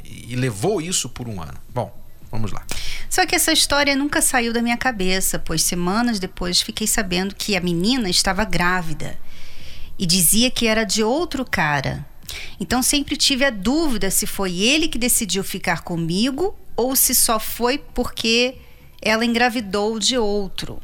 E 0.02 0.34
levou 0.34 0.80
isso 0.80 1.10
por 1.10 1.28
um 1.28 1.42
ano. 1.42 1.58
Bom, 1.68 1.94
vamos 2.30 2.50
lá. 2.52 2.64
Só 3.08 3.24
que 3.24 3.34
essa 3.34 3.52
história 3.52 3.94
nunca 3.94 4.20
saiu 4.20 4.52
da 4.52 4.62
minha 4.62 4.76
cabeça, 4.76 5.38
pois 5.38 5.62
semanas 5.62 6.18
depois 6.18 6.60
fiquei 6.60 6.86
sabendo 6.86 7.34
que 7.34 7.56
a 7.56 7.60
menina 7.60 8.10
estava 8.10 8.44
grávida 8.44 9.18
e 9.98 10.04
dizia 10.04 10.50
que 10.50 10.66
era 10.66 10.84
de 10.84 11.02
outro 11.02 11.44
cara. 11.44 12.06
Então 12.60 12.82
sempre 12.82 13.16
tive 13.16 13.44
a 13.44 13.50
dúvida 13.50 14.10
se 14.10 14.26
foi 14.26 14.58
ele 14.58 14.88
que 14.88 14.98
decidiu 14.98 15.44
ficar 15.44 15.82
comigo 15.82 16.56
ou 16.76 16.94
se 16.94 17.14
só 17.14 17.38
foi 17.38 17.78
porque 17.78 18.56
ela 19.00 19.24
engravidou 19.24 19.98
de 19.98 20.18
outro. 20.18 20.82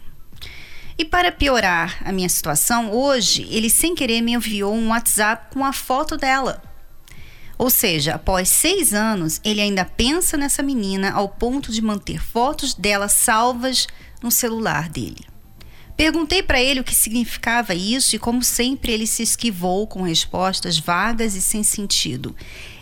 E 0.96 1.04
para 1.04 1.32
piorar 1.32 1.98
a 2.04 2.12
minha 2.12 2.28
situação, 2.28 2.92
hoje 2.92 3.46
ele 3.50 3.68
sem 3.68 3.94
querer 3.94 4.20
me 4.20 4.32
enviou 4.32 4.74
um 4.74 4.88
WhatsApp 4.88 5.52
com 5.52 5.64
a 5.64 5.72
foto 5.72 6.16
dela. 6.16 6.62
Ou 7.58 7.70
seja, 7.70 8.14
após 8.14 8.48
seis 8.48 8.92
anos, 8.92 9.40
ele 9.44 9.60
ainda 9.60 9.84
pensa 9.84 10.36
nessa 10.36 10.62
menina 10.62 11.12
ao 11.12 11.28
ponto 11.28 11.70
de 11.70 11.82
manter 11.82 12.22
fotos 12.22 12.74
dela 12.74 13.08
salvas 13.08 13.86
no 14.22 14.30
celular 14.30 14.88
dele. 14.88 15.32
Perguntei 15.96 16.42
para 16.42 16.60
ele 16.60 16.80
o 16.80 16.84
que 16.84 16.94
significava 16.94 17.74
isso 17.74 18.16
e, 18.16 18.18
como 18.18 18.42
sempre, 18.42 18.92
ele 18.92 19.06
se 19.06 19.22
esquivou 19.22 19.86
com 19.86 20.02
respostas 20.02 20.78
vagas 20.78 21.34
e 21.34 21.42
sem 21.42 21.62
sentido, 21.62 22.34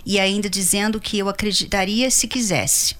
e 0.06 0.18
ainda 0.18 0.48
dizendo 0.48 1.00
que 1.00 1.18
eu 1.18 1.28
acreditaria 1.28 2.10
se 2.10 2.28
quisesse. 2.28 2.94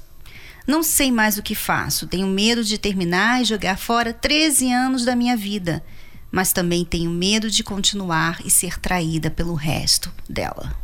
Não 0.67 0.83
sei 0.83 1.11
mais 1.11 1.39
o 1.39 1.43
que 1.43 1.55
faço, 1.55 2.07
tenho 2.07 2.27
medo 2.27 2.63
de 2.63 2.77
terminar 2.77 3.41
e 3.41 3.45
jogar 3.45 3.79
fora 3.79 4.13
13 4.13 4.73
anos 4.73 5.05
da 5.05 5.17
minha 5.17 5.37
vida, 5.37 5.83
mas 6.31 6.53
também 6.53 6.85
tenho 6.85 7.11
medo 7.11 7.51
de 7.51 7.65
continuar 7.65 8.41
e 8.45 8.51
ser 8.51 8.79
traída 8.79 9.31
pelo 9.31 9.55
resto 9.55 10.13
dela. 10.29 10.77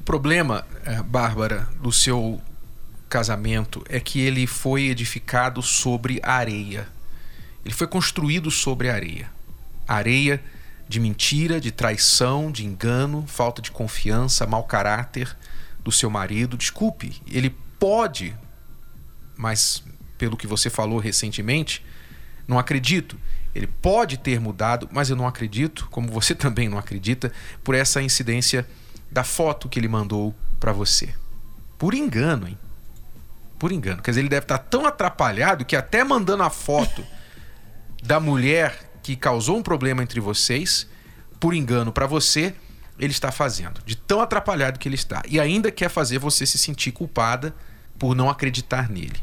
O 0.00 0.02
problema, 0.02 0.66
eh, 0.84 1.02
Bárbara, 1.02 1.68
do 1.80 1.92
seu 1.92 2.40
casamento 3.08 3.84
é 3.88 4.00
que 4.00 4.20
ele 4.20 4.46
foi 4.46 4.88
edificado 4.88 5.62
sobre 5.62 6.20
areia. 6.22 6.88
Ele 7.64 7.74
foi 7.74 7.86
construído 7.86 8.50
sobre 8.50 8.88
areia. 8.88 9.30
Areia 9.86 10.42
de 10.88 10.98
mentira, 10.98 11.60
de 11.60 11.70
traição, 11.70 12.50
de 12.50 12.64
engano, 12.64 13.24
falta 13.28 13.60
de 13.60 13.70
confiança, 13.70 14.46
mau 14.46 14.64
caráter 14.64 15.36
do 15.84 15.92
seu 15.92 16.08
marido. 16.08 16.56
Desculpe, 16.56 17.20
ele 17.30 17.50
pode, 17.78 18.34
mas 19.36 19.84
pelo 20.16 20.36
que 20.36 20.46
você 20.46 20.70
falou 20.70 20.98
recentemente, 20.98 21.84
não 22.48 22.58
acredito. 22.58 23.18
Ele 23.54 23.66
pode 23.66 24.16
ter 24.16 24.40
mudado, 24.40 24.88
mas 24.90 25.10
eu 25.10 25.16
não 25.16 25.26
acredito, 25.26 25.86
como 25.90 26.10
você 26.10 26.34
também 26.36 26.68
não 26.68 26.78
acredita, 26.78 27.30
por 27.62 27.74
essa 27.74 28.02
incidência 28.02 28.66
da 29.10 29.24
foto 29.24 29.68
que 29.68 29.78
ele 29.78 29.88
mandou 29.88 30.34
para 30.58 30.72
você. 30.72 31.14
Por 31.78 31.94
engano, 31.94 32.46
hein? 32.46 32.58
Por 33.58 33.72
engano. 33.72 34.02
Quer 34.02 34.12
dizer, 34.12 34.20
ele 34.20 34.28
deve 34.28 34.44
estar 34.44 34.58
tão 34.58 34.86
atrapalhado 34.86 35.64
que 35.64 35.76
até 35.76 36.04
mandando 36.04 36.42
a 36.42 36.50
foto 36.50 37.04
da 38.02 38.20
mulher 38.20 38.90
que 39.02 39.16
causou 39.16 39.56
um 39.56 39.62
problema 39.62 40.02
entre 40.02 40.20
vocês, 40.20 40.86
por 41.38 41.54
engano 41.54 41.92
para 41.92 42.06
você, 42.06 42.54
ele 42.98 43.12
está 43.12 43.32
fazendo. 43.32 43.80
De 43.84 43.96
tão 43.96 44.20
atrapalhado 44.20 44.78
que 44.78 44.88
ele 44.88 44.94
está. 44.94 45.22
E 45.28 45.40
ainda 45.40 45.70
quer 45.70 45.88
fazer 45.88 46.18
você 46.18 46.44
se 46.44 46.58
sentir 46.58 46.92
culpada 46.92 47.54
por 47.98 48.14
não 48.14 48.28
acreditar 48.28 48.88
nele. 48.88 49.20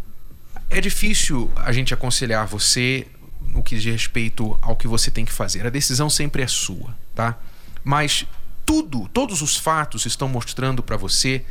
É 0.70 0.82
difícil 0.82 1.52
a 1.56 1.72
gente 1.72 1.94
aconselhar 1.94 2.46
você 2.46 3.08
no 3.42 3.64
que 3.64 3.76
diz 3.78 3.86
respeito 3.86 4.58
ao 4.62 4.76
que 4.76 4.88
você 4.88 5.10
tem 5.10 5.24
que 5.24 5.32
fazer. 5.32 5.66
A 5.66 5.70
decisão 5.70 6.10
sempre 6.10 6.44
é 6.44 6.48
sua, 6.48 6.96
tá? 7.16 7.38
Mas 7.84 8.26
tudo, 8.68 9.08
todos 9.14 9.42
os 9.42 9.56
fatos 9.56 10.06
estão 10.06 10.28
mostrando 10.28 10.84
para 10.84 10.98
você 10.98 11.46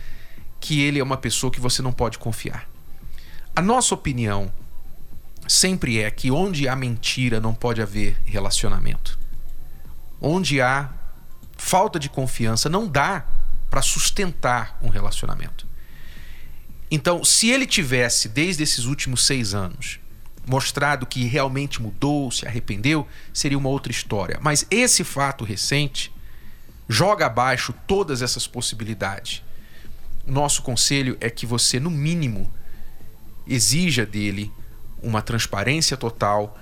que 0.60 0.82
ele 0.82 0.98
é 0.98 1.02
uma 1.02 1.16
pessoa 1.16 1.50
que 1.50 1.58
você 1.58 1.80
não 1.80 1.90
pode 1.90 2.18
confiar. 2.18 2.68
A 3.56 3.62
nossa 3.62 3.94
opinião 3.94 4.52
sempre 5.48 5.98
é 5.98 6.10
que 6.10 6.30
onde 6.30 6.68
há 6.68 6.76
mentira 6.76 7.40
não 7.40 7.54
pode 7.54 7.80
haver 7.80 8.20
relacionamento. 8.26 9.18
Onde 10.20 10.60
há 10.60 10.90
falta 11.56 11.98
de 11.98 12.10
confiança 12.10 12.68
não 12.68 12.86
dá 12.86 13.24
para 13.70 13.80
sustentar 13.80 14.78
um 14.82 14.90
relacionamento. 14.90 15.66
Então, 16.90 17.24
se 17.24 17.48
ele 17.48 17.66
tivesse, 17.66 18.28
desde 18.28 18.62
esses 18.62 18.84
últimos 18.84 19.24
seis 19.24 19.54
anos, 19.54 19.98
mostrado 20.46 21.06
que 21.06 21.24
realmente 21.24 21.80
mudou, 21.80 22.30
se 22.30 22.46
arrependeu, 22.46 23.08
seria 23.32 23.56
uma 23.56 23.70
outra 23.70 23.90
história. 23.90 24.38
Mas 24.42 24.66
esse 24.70 25.02
fato 25.02 25.44
recente 25.44 26.14
joga 26.88 27.26
abaixo 27.26 27.74
todas 27.86 28.22
essas 28.22 28.46
possibilidades. 28.46 29.42
Nosso 30.26 30.62
conselho 30.62 31.16
é 31.20 31.30
que 31.30 31.46
você, 31.46 31.78
no 31.78 31.90
mínimo, 31.90 32.52
exija 33.46 34.04
dele 34.04 34.52
uma 35.02 35.22
transparência 35.22 35.96
total 35.96 36.58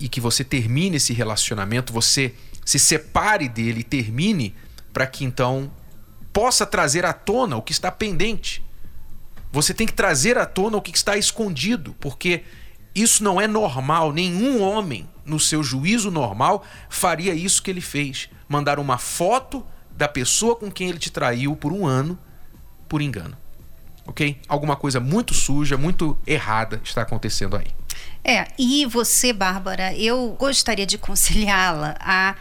e 0.00 0.08
que 0.08 0.20
você 0.20 0.44
termine 0.44 0.96
esse 0.96 1.12
relacionamento, 1.12 1.92
você 1.92 2.34
se 2.64 2.78
separe 2.78 3.48
dele 3.48 3.80
e 3.80 3.84
termine 3.84 4.54
para 4.92 5.06
que 5.06 5.24
então 5.24 5.70
possa 6.32 6.64
trazer 6.64 7.04
à 7.04 7.12
tona 7.12 7.56
o 7.56 7.62
que 7.62 7.72
está 7.72 7.90
pendente. 7.90 8.64
Você 9.50 9.72
tem 9.72 9.86
que 9.86 9.92
trazer 9.92 10.38
à 10.38 10.46
tona 10.46 10.76
o 10.76 10.82
que 10.82 10.94
está 10.94 11.16
escondido, 11.16 11.94
porque 12.00 12.44
isso 13.02 13.22
não 13.22 13.40
é 13.40 13.46
normal. 13.46 14.12
Nenhum 14.12 14.62
homem, 14.62 15.08
no 15.24 15.38
seu 15.38 15.62
juízo 15.62 16.10
normal, 16.10 16.64
faria 16.88 17.34
isso 17.34 17.62
que 17.62 17.70
ele 17.70 17.80
fez 17.80 18.28
mandar 18.48 18.78
uma 18.78 18.98
foto 18.98 19.64
da 19.90 20.08
pessoa 20.08 20.56
com 20.56 20.70
quem 20.70 20.88
ele 20.88 20.98
te 20.98 21.10
traiu 21.10 21.54
por 21.54 21.72
um 21.72 21.86
ano 21.86 22.18
por 22.88 23.02
engano. 23.02 23.36
Ok? 24.06 24.40
Alguma 24.48 24.74
coisa 24.74 24.98
muito 24.98 25.34
suja, 25.34 25.76
muito 25.76 26.18
errada 26.26 26.80
está 26.82 27.02
acontecendo 27.02 27.56
aí. 27.56 27.66
É, 28.24 28.48
e 28.58 28.86
você, 28.86 29.32
Bárbara, 29.32 29.94
eu 29.94 30.34
gostaria 30.38 30.86
de 30.86 30.96
conciliá-la 30.96 31.94
a 32.00 32.34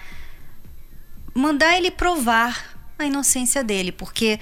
mandar 1.34 1.78
ele 1.78 1.92
provar 1.92 2.78
a 2.98 3.06
inocência 3.06 3.64
dele, 3.64 3.92
porque 3.92 4.40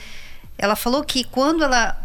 ela 0.57 0.75
falou 0.75 1.03
que 1.03 1.23
quando 1.23 1.63
ela 1.63 2.04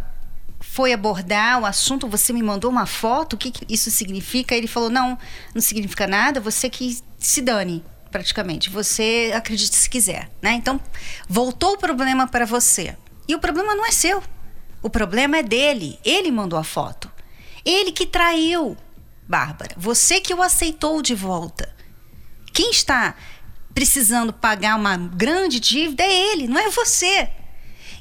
foi 0.60 0.92
abordar 0.92 1.60
o 1.60 1.66
assunto, 1.66 2.06
você 2.06 2.32
me 2.32 2.42
mandou 2.42 2.70
uma 2.70 2.86
foto, 2.86 3.32
o 3.32 3.36
que, 3.36 3.50
que 3.50 3.66
isso 3.72 3.90
significa? 3.90 4.54
Ele 4.54 4.66
falou: 4.66 4.90
não, 4.90 5.18
não 5.54 5.60
significa 5.60 6.06
nada, 6.06 6.40
você 6.40 6.68
que 6.68 6.98
se 7.18 7.40
dane 7.40 7.84
praticamente. 8.10 8.68
Você 8.68 9.32
acredite 9.34 9.74
se 9.76 9.88
quiser, 9.88 10.30
né? 10.42 10.52
Então, 10.52 10.80
voltou 11.28 11.74
o 11.74 11.78
problema 11.78 12.26
para 12.26 12.44
você. 12.44 12.96
E 13.26 13.34
o 13.34 13.38
problema 13.38 13.74
não 13.74 13.86
é 13.86 13.92
seu. 13.92 14.22
O 14.82 14.90
problema 14.90 15.38
é 15.38 15.42
dele. 15.42 15.98
Ele 16.04 16.30
mandou 16.30 16.58
a 16.58 16.64
foto. 16.64 17.10
Ele 17.64 17.92
que 17.92 18.06
traiu, 18.06 18.76
Bárbara. 19.28 19.74
Você 19.76 20.20
que 20.20 20.34
o 20.34 20.42
aceitou 20.42 21.00
de 21.00 21.14
volta. 21.14 21.74
Quem 22.52 22.70
está 22.70 23.14
precisando 23.72 24.32
pagar 24.32 24.76
uma 24.76 24.96
grande 24.96 25.60
dívida 25.60 26.02
é 26.02 26.32
ele, 26.32 26.48
não 26.48 26.60
é 26.60 26.68
você. 26.68 27.30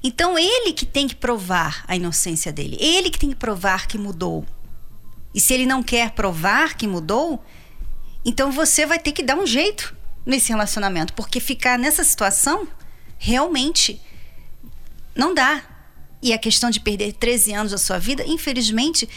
Então, 0.04 0.38
ele 0.38 0.74
que 0.74 0.86
tem 0.86 1.08
que 1.08 1.16
provar 1.16 1.84
a 1.88 1.96
inocência 1.96 2.52
dele. 2.52 2.78
Ele 2.80 3.10
que 3.10 3.20
tem 3.20 3.30
que 3.30 3.36
provar 3.36 3.88
que 3.88 3.98
mudou. 3.98 4.46
E 5.34 5.40
se 5.40 5.54
ele 5.54 5.66
não 5.66 5.84
quer 5.84 6.12
provar 6.12 6.76
que 6.76 6.88
mudou, 6.88 7.44
então 8.26 8.52
você 8.52 8.86
vai 8.86 8.98
ter 9.00 9.12
que 9.12 9.24
dar 9.24 9.38
um 9.38 9.46
jeito 9.46 9.96
nesse 10.26 10.50
relacionamento, 10.50 11.14
porque 11.14 11.40
ficar 11.40 11.78
nessa 11.78 12.04
situação 12.04 12.68
realmente 13.18 14.02
não 15.16 15.34
dá. 15.34 15.64
E 16.22 16.34
a 16.34 16.38
questão 16.38 16.70
de 16.70 16.80
perder 16.80 17.14
13 17.14 17.54
anos 17.54 17.72
da 17.72 17.78
sua 17.78 17.98
vida, 17.98 18.24
infelizmente, 18.26 19.08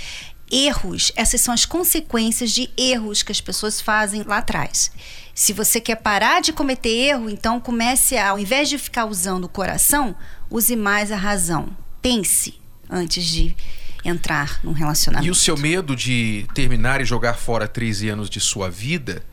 erros, 0.52 1.10
essas 1.16 1.40
são 1.40 1.54
as 1.54 1.64
consequências 1.64 2.50
de 2.50 2.70
erros 2.76 3.22
que 3.22 3.32
as 3.32 3.40
pessoas 3.40 3.80
fazem 3.80 4.22
lá 4.22 4.38
atrás. 4.38 4.92
Se 5.34 5.52
você 5.52 5.80
quer 5.80 5.96
parar 5.96 6.42
de 6.42 6.52
cometer 6.52 6.90
erro, 6.90 7.30
então 7.30 7.58
comece 7.58 8.16
a, 8.16 8.28
ao 8.30 8.38
invés 8.38 8.68
de 8.68 8.76
ficar 8.76 9.06
usando 9.06 9.44
o 9.44 9.48
coração, 9.48 10.14
use 10.50 10.76
mais 10.76 11.10
a 11.10 11.16
razão. 11.16 11.74
Pense 12.02 12.60
antes 12.90 13.24
de 13.24 13.56
entrar 14.04 14.60
num 14.62 14.72
relacionamento. 14.72 15.26
E 15.26 15.30
o 15.30 15.34
seu 15.34 15.56
medo 15.56 15.96
de 15.96 16.46
terminar 16.54 17.00
e 17.00 17.04
jogar 17.04 17.34
fora 17.34 17.66
13 17.66 18.10
anos 18.10 18.28
de 18.28 18.38
sua 18.38 18.68
vida 18.68 19.24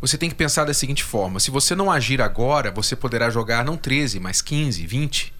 você 0.00 0.18
tem 0.18 0.28
que 0.28 0.34
pensar 0.34 0.64
da 0.64 0.74
seguinte 0.74 1.02
forma: 1.02 1.40
se 1.40 1.50
você 1.50 1.74
não 1.74 1.90
agir 1.90 2.20
agora, 2.20 2.70
você 2.70 2.94
poderá 2.94 3.30
jogar 3.30 3.64
não 3.64 3.76
13, 3.76 4.20
mas 4.20 4.42
15, 4.42 4.86
20. 4.86 5.34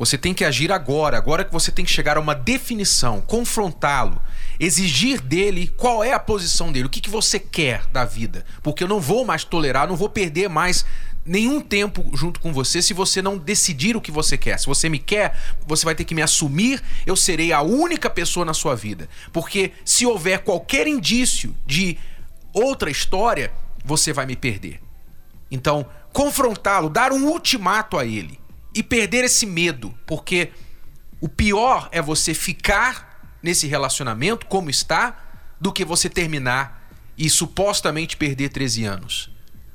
Você 0.00 0.16
tem 0.16 0.32
que 0.32 0.46
agir 0.46 0.72
agora, 0.72 1.18
agora 1.18 1.44
que 1.44 1.52
você 1.52 1.70
tem 1.70 1.84
que 1.84 1.90
chegar 1.90 2.16
a 2.16 2.20
uma 2.20 2.34
definição, 2.34 3.20
confrontá-lo, 3.20 4.18
exigir 4.58 5.20
dele 5.20 5.70
qual 5.76 6.02
é 6.02 6.14
a 6.14 6.18
posição 6.18 6.72
dele, 6.72 6.86
o 6.86 6.88
que, 6.88 7.02
que 7.02 7.10
você 7.10 7.38
quer 7.38 7.84
da 7.88 8.06
vida. 8.06 8.46
Porque 8.62 8.82
eu 8.82 8.88
não 8.88 8.98
vou 8.98 9.26
mais 9.26 9.44
tolerar, 9.44 9.86
não 9.86 9.96
vou 9.96 10.08
perder 10.08 10.48
mais 10.48 10.86
nenhum 11.22 11.60
tempo 11.60 12.10
junto 12.16 12.40
com 12.40 12.50
você 12.50 12.80
se 12.80 12.94
você 12.94 13.20
não 13.20 13.36
decidir 13.36 13.94
o 13.94 14.00
que 14.00 14.10
você 14.10 14.38
quer. 14.38 14.58
Se 14.58 14.64
você 14.64 14.88
me 14.88 14.98
quer, 14.98 15.38
você 15.66 15.84
vai 15.84 15.94
ter 15.94 16.04
que 16.04 16.14
me 16.14 16.22
assumir, 16.22 16.82
eu 17.04 17.14
serei 17.14 17.52
a 17.52 17.60
única 17.60 18.08
pessoa 18.08 18.46
na 18.46 18.54
sua 18.54 18.74
vida. 18.74 19.06
Porque 19.34 19.72
se 19.84 20.06
houver 20.06 20.38
qualquer 20.38 20.86
indício 20.86 21.54
de 21.66 21.98
outra 22.54 22.90
história, 22.90 23.52
você 23.84 24.14
vai 24.14 24.24
me 24.24 24.34
perder. 24.34 24.80
Então, 25.50 25.84
confrontá-lo, 26.10 26.88
dar 26.88 27.12
um 27.12 27.26
ultimato 27.26 27.98
a 27.98 28.06
ele 28.06 28.39
e 28.74 28.82
perder 28.82 29.24
esse 29.24 29.46
medo, 29.46 29.94
porque 30.06 30.52
o 31.20 31.28
pior 31.28 31.88
é 31.92 32.00
você 32.00 32.32
ficar 32.32 33.38
nesse 33.42 33.66
relacionamento 33.66 34.46
como 34.46 34.70
está 34.70 35.16
do 35.60 35.72
que 35.72 35.84
você 35.84 36.08
terminar 36.08 36.90
e 37.16 37.28
supostamente 37.28 38.16
perder 38.16 38.48
13 38.48 38.84
anos. 38.84 39.30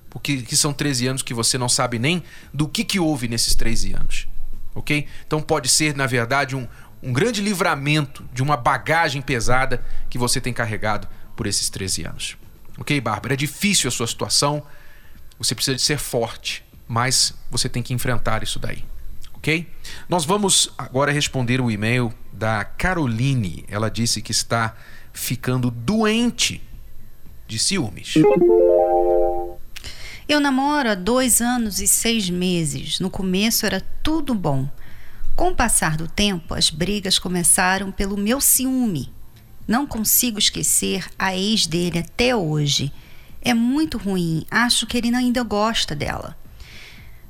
Porque 0.09 0.41
que 0.41 0.55
são 0.55 0.73
13 0.73 1.07
anos 1.07 1.21
que 1.21 1.33
você 1.33 1.57
não 1.57 1.69
sabe 1.69 1.99
nem 1.99 2.23
do 2.53 2.67
que, 2.67 2.83
que 2.83 2.99
houve 2.99 3.27
nesses 3.27 3.53
13 3.53 3.93
anos. 3.93 4.27
Ok? 4.73 5.07
Então 5.27 5.41
pode 5.41 5.69
ser, 5.69 5.95
na 5.95 6.07
verdade, 6.07 6.55
um, 6.55 6.67
um 7.03 7.13
grande 7.13 7.41
livramento 7.41 8.27
de 8.33 8.41
uma 8.41 8.57
bagagem 8.57 9.21
pesada 9.21 9.85
que 10.09 10.17
você 10.17 10.41
tem 10.41 10.51
carregado 10.51 11.07
por 11.35 11.45
esses 11.45 11.69
13 11.69 12.05
anos. 12.05 12.37
Ok, 12.77 12.99
Bárbara? 12.99 13.35
É 13.35 13.37
difícil 13.37 13.87
a 13.87 13.91
sua 13.91 14.07
situação. 14.07 14.65
Você 15.37 15.53
precisa 15.53 15.75
de 15.75 15.81
ser 15.81 15.97
forte, 15.97 16.64
mas 16.87 17.33
você 17.49 17.67
tem 17.67 17.81
que 17.83 17.93
enfrentar 17.93 18.43
isso 18.43 18.59
daí. 18.59 18.83
Ok? 19.33 19.67
Nós 20.09 20.25
vamos 20.25 20.71
agora 20.77 21.11
responder 21.11 21.61
o 21.61 21.69
e-mail 21.69 22.13
da 22.31 22.65
Caroline. 22.65 23.65
Ela 23.67 23.89
disse 23.89 24.21
que 24.21 24.31
está 24.31 24.75
ficando 25.13 25.69
doente 25.71 26.61
de 27.47 27.59
ciúmes. 27.59 28.15
Eu 30.27 30.39
namoro 30.39 30.89
há 30.89 30.95
dois 30.95 31.41
anos 31.41 31.79
e 31.79 31.87
seis 31.87 32.29
meses. 32.29 32.99
No 32.99 33.09
começo 33.09 33.65
era 33.65 33.81
tudo 34.01 34.33
bom. 34.33 34.67
Com 35.35 35.49
o 35.49 35.55
passar 35.55 35.97
do 35.97 36.07
tempo, 36.07 36.55
as 36.55 36.69
brigas 36.69 37.19
começaram 37.19 37.91
pelo 37.91 38.17
meu 38.17 38.41
ciúme. 38.41 39.13
Não 39.67 39.85
consigo 39.85 40.39
esquecer 40.39 41.05
a 41.17 41.35
ex 41.35 41.67
dele 41.67 41.99
até 41.99 42.35
hoje. 42.35 42.91
É 43.41 43.53
muito 43.53 43.97
ruim. 43.97 44.45
Acho 44.49 44.87
que 44.87 44.97
ele 44.97 45.13
ainda 45.15 45.43
gosta 45.43 45.95
dela. 45.95 46.35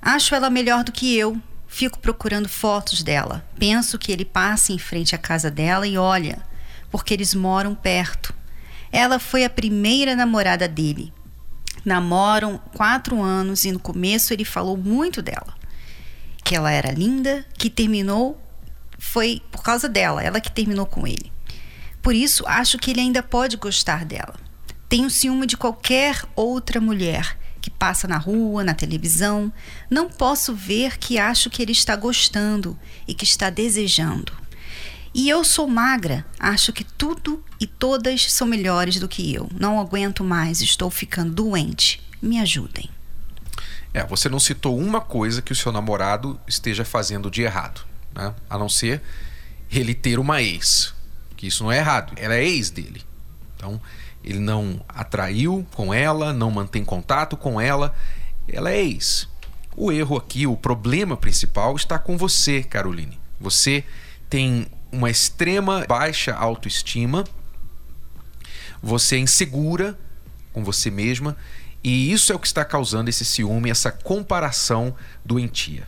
Acho 0.06 0.36
ela 0.36 0.52
melhor 0.52 0.84
do 0.84 0.92
que 0.92 1.18
eu. 1.18 1.42
Fico 1.68 1.98
procurando 1.98 2.48
fotos 2.48 3.02
dela. 3.02 3.44
Penso 3.58 3.98
que 3.98 4.12
ele 4.12 4.24
passa 4.24 4.72
em 4.72 4.78
frente 4.78 5.16
à 5.16 5.18
casa 5.18 5.50
dela 5.50 5.88
e 5.88 5.98
olha, 5.98 6.38
porque 6.92 7.12
eles 7.12 7.34
moram 7.34 7.74
perto. 7.74 8.32
Ela 8.92 9.18
foi 9.18 9.44
a 9.44 9.50
primeira 9.50 10.16
namorada 10.16 10.68
dele. 10.68 11.12
Namoram 11.84 12.60
quatro 12.76 13.20
anos 13.20 13.66
e 13.66 13.72
no 13.72 13.80
começo 13.80 14.32
ele 14.32 14.46
falou 14.46 14.78
muito 14.78 15.24
dela. 15.24 15.56
Que 16.44 16.56
ela 16.56 16.72
era 16.72 16.92
linda, 16.92 17.44
que 17.58 17.68
terminou 17.68 18.40
foi 19.00 19.42
por 19.52 19.64
causa 19.64 19.90
dela, 19.90 20.22
ela 20.22 20.40
que 20.40 20.52
terminou 20.52 20.86
com 20.86 21.08
ele. 21.08 21.32
Por 22.00 22.14
isso, 22.14 22.44
acho 22.46 22.78
que 22.78 22.92
ele 22.92 23.02
ainda 23.02 23.24
pode 23.24 23.58
gostar 23.58 24.06
dela. 24.06 24.36
Tenho 24.88 25.10
ciúme 25.10 25.48
de 25.48 25.58
qualquer 25.58 26.24
outra 26.36 26.80
mulher 26.80 27.36
que 27.66 27.72
passa 27.72 28.08
na 28.08 28.20
rua, 28.20 28.64
na 28.64 28.76
televisão. 28.76 29.52
Não 29.90 30.08
posso 30.08 30.54
ver 30.54 31.00
que 31.00 31.18
acho 31.18 31.50
que 31.50 31.64
ele 31.64 31.72
está 31.72 31.96
gostando 31.96 32.78
e 33.08 33.14
que 33.16 33.24
está 33.24 33.50
desejando. 33.50 34.32
E 35.16 35.28
eu 35.28 35.44
sou 35.44 35.68
magra, 35.68 36.24
acho 36.40 36.72
que 36.72 36.84
tudo 36.84 37.44
e 37.60 37.66
todas 37.66 38.32
são 38.32 38.46
melhores 38.46 39.00
do 39.00 39.08
que 39.08 39.34
eu. 39.34 39.50
Não 39.60 39.80
aguento 39.80 40.24
mais, 40.24 40.62
estou 40.62 40.92
ficando 40.92 41.34
doente. 41.34 42.00
Me 42.22 42.40
ajudem. 42.40 42.88
É, 43.92 44.06
você 44.06 44.30
não 44.30 44.40
citou 44.40 44.78
uma 44.78 45.02
coisa 45.02 45.42
que 45.42 45.52
o 45.52 45.56
seu 45.56 45.72
namorado 45.72 46.40
esteja 46.48 46.86
fazendo 46.86 47.32
de 47.32 47.42
errado, 47.42 47.82
né? 48.14 48.32
A 48.48 48.60
não 48.60 48.70
ser 48.70 49.02
ele 49.72 49.96
ter 49.96 50.20
uma 50.20 50.40
ex. 50.40 50.94
Que 51.36 51.48
isso 51.48 51.64
não 51.64 51.72
é 51.72 51.80
errado, 51.80 52.14
ela 52.16 52.36
é 52.36 52.46
ex 52.46 52.70
dele. 52.70 53.02
Então, 53.56 53.82
ele 54.26 54.40
não 54.40 54.82
atraiu 54.90 55.66
com 55.76 55.94
ela, 55.94 56.34
não 56.34 56.50
mantém 56.50 56.84
contato 56.84 57.38
com 57.38 57.62
ela, 57.62 57.96
ela 58.48 58.72
é 58.72 58.84
ex. 58.84 59.30
O 59.78 59.92
erro 59.92 60.18
aqui, 60.18 60.48
o 60.48 60.58
problema 60.58 61.16
principal 61.16 61.76
está 61.76 62.00
com 62.00 62.18
você, 62.18 62.64
Caroline. 62.64 63.20
Você 63.40 63.84
tem 64.28 64.66
uma 64.92 65.12
extrema 65.12 65.86
baixa 65.88 66.34
autoestima, 66.34 67.24
você 68.82 69.18
é 69.18 69.20
insegura 69.20 69.98
com 70.52 70.64
você 70.64 70.90
mesma, 70.90 71.38
e 71.84 72.12
isso 72.12 72.32
é 72.32 72.36
o 72.36 72.40
que 72.40 72.48
está 72.48 72.66
causando 72.66 73.10
esse 73.10 73.24
ciúme, 73.24 73.70
essa 73.70 73.92
comparação 73.92 74.96
doentia. 75.24 75.88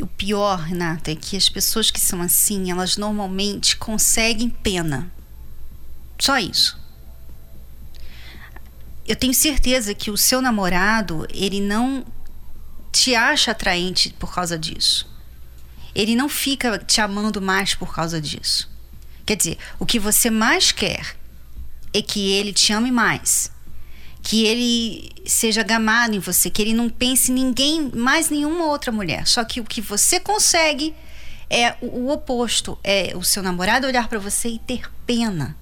O 0.00 0.06
pior, 0.06 0.60
Renata, 0.60 1.10
é 1.10 1.16
que 1.16 1.36
as 1.36 1.50
pessoas 1.50 1.90
que 1.90 2.00
são 2.00 2.22
assim, 2.22 2.70
elas 2.70 2.96
normalmente 2.96 3.76
conseguem 3.76 4.48
pena. 4.48 5.12
Só 6.18 6.38
isso. 6.38 6.79
Eu 9.10 9.16
tenho 9.16 9.34
certeza 9.34 9.94
que 9.94 10.10
o 10.10 10.16
seu 10.16 10.40
namorado, 10.40 11.26
ele 11.34 11.60
não 11.60 12.04
te 12.92 13.14
acha 13.14 13.50
atraente 13.50 14.14
por 14.18 14.32
causa 14.34 14.58
disso 14.58 15.10
ele 15.94 16.14
não 16.14 16.28
fica 16.28 16.78
te 16.78 17.00
amando 17.00 17.40
mais 17.40 17.74
por 17.74 17.94
causa 17.94 18.20
disso. 18.20 18.70
Quer 19.26 19.36
dizer, 19.36 19.58
o 19.78 19.86
que 19.86 19.98
você 19.98 20.30
mais 20.30 20.72
quer 20.72 21.16
é 21.92 22.02
que 22.02 22.32
ele 22.32 22.52
te 22.52 22.72
ame 22.72 22.90
mais. 22.90 23.50
Que 24.22 24.44
ele 24.44 25.10
seja 25.24 25.62
gamado 25.62 26.14
em 26.14 26.18
você, 26.18 26.50
que 26.50 26.60
ele 26.60 26.74
não 26.74 26.88
pense 26.88 27.30
em 27.30 27.34
ninguém, 27.34 27.90
mais 27.94 28.28
nenhuma 28.28 28.66
outra 28.66 28.92
mulher. 28.92 29.26
Só 29.26 29.44
que 29.44 29.60
o 29.60 29.64
que 29.64 29.80
você 29.80 30.20
consegue 30.20 30.94
é 31.48 31.74
o, 31.80 31.86
o 31.86 32.10
oposto, 32.10 32.78
é 32.84 33.12
o 33.16 33.22
seu 33.22 33.42
namorado 33.42 33.86
olhar 33.86 34.08
para 34.08 34.18
você 34.18 34.48
e 34.48 34.58
ter 34.58 34.90
pena 35.06 35.56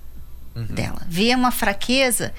uhum. 0.55 0.67
dela, 0.67 1.07
ver 1.09 1.37
uma 1.37 1.51
fraqueza 1.51 2.35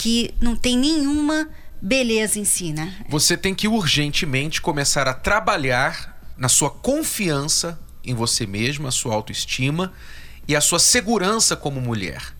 que 0.00 0.34
não 0.40 0.56
tem 0.56 0.78
nenhuma 0.78 1.46
beleza 1.80 2.38
em 2.38 2.44
si, 2.44 2.72
né? 2.72 2.96
Você 3.06 3.36
tem 3.36 3.54
que 3.54 3.68
urgentemente 3.68 4.62
começar 4.62 5.06
a 5.06 5.12
trabalhar 5.12 6.18
na 6.38 6.48
sua 6.48 6.70
confiança 6.70 7.78
em 8.02 8.14
você 8.14 8.46
mesma, 8.46 8.88
a 8.88 8.92
sua 8.92 9.14
autoestima 9.14 9.92
e 10.48 10.56
a 10.56 10.60
sua 10.62 10.78
segurança 10.78 11.54
como 11.54 11.82
mulher. 11.82 12.34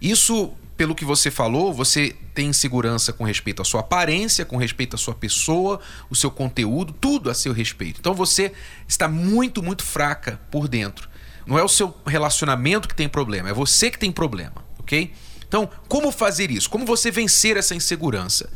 Isso, 0.00 0.54
pelo 0.78 0.94
que 0.94 1.04
você 1.04 1.30
falou, 1.30 1.74
você 1.74 2.16
tem 2.34 2.54
segurança 2.54 3.12
com 3.12 3.22
respeito 3.22 3.60
à 3.60 3.66
sua 3.66 3.80
aparência, 3.80 4.46
com 4.46 4.56
respeito 4.56 4.96
à 4.96 4.98
sua 4.98 5.14
pessoa, 5.14 5.80
o 6.08 6.16
seu 6.16 6.30
conteúdo, 6.30 6.94
tudo 6.94 7.28
a 7.28 7.34
seu 7.34 7.52
respeito. 7.52 8.00
Então 8.00 8.14
você 8.14 8.50
está 8.88 9.06
muito, 9.06 9.62
muito 9.62 9.84
fraca 9.84 10.40
por 10.50 10.68
dentro. 10.68 11.06
Não 11.46 11.58
é 11.58 11.62
o 11.62 11.68
seu 11.68 11.94
relacionamento 12.06 12.88
que 12.88 12.94
tem 12.94 13.10
problema, 13.10 13.50
é 13.50 13.52
você 13.52 13.90
que 13.90 13.98
tem 13.98 14.10
problema, 14.10 14.64
ok? 14.78 15.12
Então, 15.46 15.68
como 15.88 16.10
fazer 16.10 16.50
isso? 16.50 16.70
Como 16.70 16.84
você 16.84 17.10
vencer 17.10 17.56
essa 17.56 17.74
insegurança? 17.74 18.50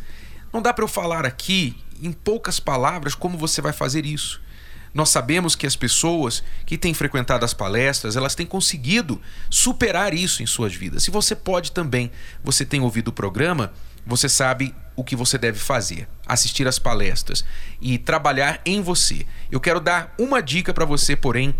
Não 0.52 0.62
dá 0.62 0.72
para 0.72 0.84
eu 0.84 0.88
falar 0.88 1.26
aqui, 1.26 1.76
em 2.02 2.12
poucas 2.12 2.58
palavras, 2.58 3.14
como 3.14 3.36
você 3.36 3.60
vai 3.60 3.72
fazer 3.72 4.06
isso. 4.06 4.40
Nós 4.94 5.10
sabemos 5.10 5.54
que 5.54 5.66
as 5.66 5.76
pessoas 5.76 6.42
que 6.64 6.78
têm 6.78 6.94
frequentado 6.94 7.44
as 7.44 7.52
palestras, 7.52 8.16
elas 8.16 8.34
têm 8.34 8.46
conseguido 8.46 9.20
superar 9.50 10.14
isso 10.14 10.42
em 10.42 10.46
suas 10.46 10.74
vidas. 10.74 11.02
Se 11.02 11.10
você 11.10 11.36
pode 11.36 11.72
também, 11.72 12.10
você 12.42 12.64
tem 12.64 12.80
ouvido 12.80 13.08
o 13.08 13.12
programa, 13.12 13.72
você 14.06 14.28
sabe 14.28 14.74
o 14.96 15.04
que 15.04 15.14
você 15.14 15.36
deve 15.36 15.58
fazer: 15.58 16.08
assistir 16.26 16.66
às 16.66 16.78
palestras 16.78 17.44
e 17.80 17.98
trabalhar 17.98 18.60
em 18.64 18.80
você. 18.80 19.26
Eu 19.50 19.60
quero 19.60 19.80
dar 19.80 20.14
uma 20.18 20.42
dica 20.42 20.72
para 20.72 20.84
você, 20.84 21.14
porém, 21.14 21.54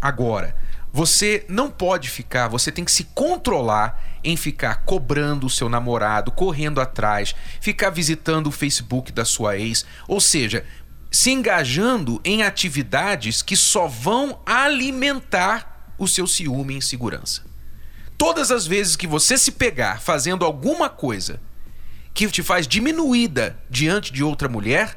agora. 0.00 0.54
Você 0.94 1.44
não 1.48 1.72
pode 1.72 2.08
ficar, 2.08 2.46
você 2.46 2.70
tem 2.70 2.84
que 2.84 2.92
se 2.92 3.02
controlar 3.02 4.00
em 4.22 4.36
ficar 4.36 4.84
cobrando 4.84 5.44
o 5.44 5.50
seu 5.50 5.68
namorado, 5.68 6.30
correndo 6.30 6.80
atrás, 6.80 7.34
ficar 7.60 7.90
visitando 7.90 8.46
o 8.46 8.52
Facebook 8.52 9.10
da 9.10 9.24
sua 9.24 9.58
ex. 9.58 9.84
Ou 10.06 10.20
seja, 10.20 10.64
se 11.10 11.32
engajando 11.32 12.20
em 12.24 12.44
atividades 12.44 13.42
que 13.42 13.56
só 13.56 13.88
vão 13.88 14.38
alimentar 14.46 15.92
o 15.98 16.06
seu 16.06 16.28
ciúme 16.28 16.74
e 16.74 16.76
insegurança. 16.76 17.42
Todas 18.16 18.52
as 18.52 18.64
vezes 18.64 18.94
que 18.94 19.08
você 19.08 19.36
se 19.36 19.50
pegar 19.50 20.00
fazendo 20.00 20.44
alguma 20.44 20.88
coisa 20.88 21.40
que 22.14 22.28
te 22.28 22.40
faz 22.40 22.68
diminuída 22.68 23.58
diante 23.68 24.12
de 24.12 24.22
outra 24.22 24.48
mulher, 24.48 24.96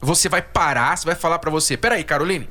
você 0.00 0.26
vai 0.26 0.40
parar, 0.40 0.96
você 0.96 1.04
vai 1.04 1.14
falar 1.14 1.38
para 1.38 1.50
você: 1.50 1.76
peraí, 1.76 2.02
Caroline, 2.02 2.48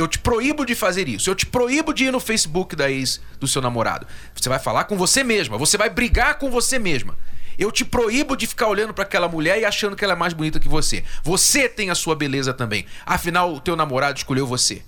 eu 0.00 0.08
te 0.08 0.18
proíbo 0.18 0.64
de 0.64 0.74
fazer 0.74 1.08
isso, 1.08 1.30
eu 1.30 1.34
te 1.34 1.46
proíbo 1.46 1.92
de 1.92 2.04
ir 2.04 2.12
no 2.12 2.20
Facebook 2.20 2.74
da 2.74 2.90
ex 2.90 3.20
do 3.38 3.46
seu 3.46 3.60
namorado. 3.62 4.06
Você 4.34 4.48
vai 4.48 4.58
falar 4.58 4.84
com 4.84 4.96
você 4.96 5.22
mesma, 5.22 5.58
você 5.58 5.76
vai 5.76 5.90
brigar 5.90 6.38
com 6.38 6.50
você 6.50 6.78
mesma. 6.78 7.16
Eu 7.58 7.70
te 7.70 7.84
proíbo 7.84 8.36
de 8.36 8.46
ficar 8.46 8.68
olhando 8.68 8.94
para 8.94 9.04
aquela 9.04 9.28
mulher 9.28 9.58
e 9.60 9.64
achando 9.66 9.94
que 9.94 10.02
ela 10.02 10.14
é 10.14 10.16
mais 10.16 10.32
bonita 10.32 10.58
que 10.58 10.68
você. 10.68 11.04
Você 11.22 11.68
tem 11.68 11.90
a 11.90 11.94
sua 11.94 12.16
beleza 12.16 12.54
também. 12.54 12.86
Afinal, 13.04 13.52
o 13.52 13.60
teu 13.60 13.76
namorado 13.76 14.16
escolheu 14.16 14.46
você. 14.46 14.82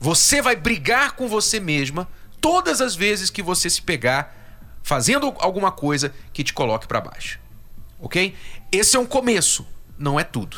Você 0.00 0.42
vai 0.42 0.56
brigar 0.56 1.12
com 1.12 1.28
você 1.28 1.60
mesma 1.60 2.08
todas 2.40 2.80
as 2.80 2.96
vezes 2.96 3.30
que 3.30 3.42
você 3.42 3.70
se 3.70 3.80
pegar 3.80 4.34
fazendo 4.82 5.34
alguma 5.38 5.70
coisa 5.70 6.12
que 6.32 6.42
te 6.42 6.52
coloque 6.52 6.86
para 6.86 7.00
baixo. 7.00 7.38
OK? 7.98 8.34
Esse 8.70 8.96
é 8.96 9.00
um 9.00 9.06
começo, 9.06 9.66
não 9.98 10.18
é 10.18 10.24
tudo. 10.24 10.56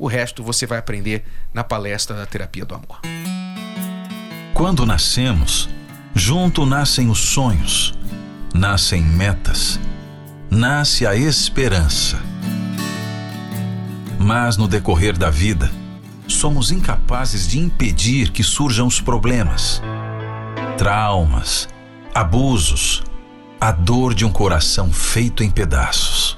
O 0.00 0.08
resto 0.08 0.42
você 0.42 0.66
vai 0.66 0.78
aprender 0.78 1.24
na 1.54 1.62
palestra 1.62 2.16
da 2.16 2.26
terapia 2.26 2.64
do 2.64 2.74
amor. 2.74 3.00
Quando 4.52 4.84
nascemos, 4.84 5.68
junto 6.14 6.66
nascem 6.66 7.08
os 7.08 7.20
sonhos, 7.20 7.94
nascem 8.52 9.00
metas 9.00 9.78
nasce 10.50 11.06
a 11.06 11.14
esperança. 11.14 12.20
Mas 14.18 14.56
no 14.56 14.66
decorrer 14.66 15.16
da 15.16 15.30
vida, 15.30 15.70
somos 16.26 16.72
incapazes 16.72 17.46
de 17.46 17.58
impedir 17.58 18.32
que 18.32 18.42
surjam 18.42 18.86
os 18.86 19.00
problemas, 19.00 19.80
traumas, 20.76 21.68
abusos, 22.12 23.02
a 23.60 23.70
dor 23.70 24.12
de 24.12 24.24
um 24.24 24.32
coração 24.32 24.92
feito 24.92 25.44
em 25.44 25.50
pedaços. 25.50 26.36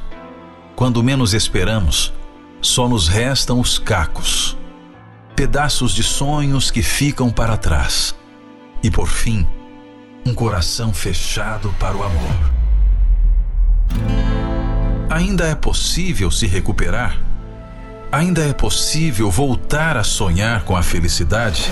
Quando 0.77 1.03
menos 1.03 1.33
esperamos, 1.33 2.13
só 2.63 2.89
nos 2.89 3.09
restam 3.09 3.59
os 3.59 3.77
cacos, 3.77 4.57
pedaços 5.35 5.93
de 5.93 6.05
sonhos 6.05 6.71
que 6.71 6.81
ficam 6.81 7.29
para 7.29 7.57
trás. 7.57 8.15
E 8.83 8.91
por 8.91 9.09
fim, 9.09 9.45
um 10.25 10.33
coração 10.33 10.95
fechado 10.95 11.75
para 11.81 11.97
o 11.97 12.05
amor. 12.05 12.53
Ainda 15.11 15.49
é 15.49 15.57
possível 15.57 16.31
se 16.31 16.47
recuperar? 16.47 17.19
Ainda 18.13 18.47
é 18.47 18.53
possível 18.53 19.31
voltar 19.31 19.97
a 19.97 20.05
sonhar 20.05 20.63
com 20.65 20.77
a 20.77 20.83
felicidade? 20.83 21.65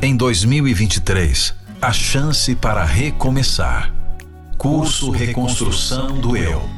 Em 0.00 0.16
2023, 0.16 1.54
a 1.80 1.92
chance 1.92 2.54
para 2.54 2.84
recomeçar. 2.84 3.92
Curso 4.56 5.10
Reconstrução 5.10 6.18
do 6.18 6.36
Eu. 6.36 6.68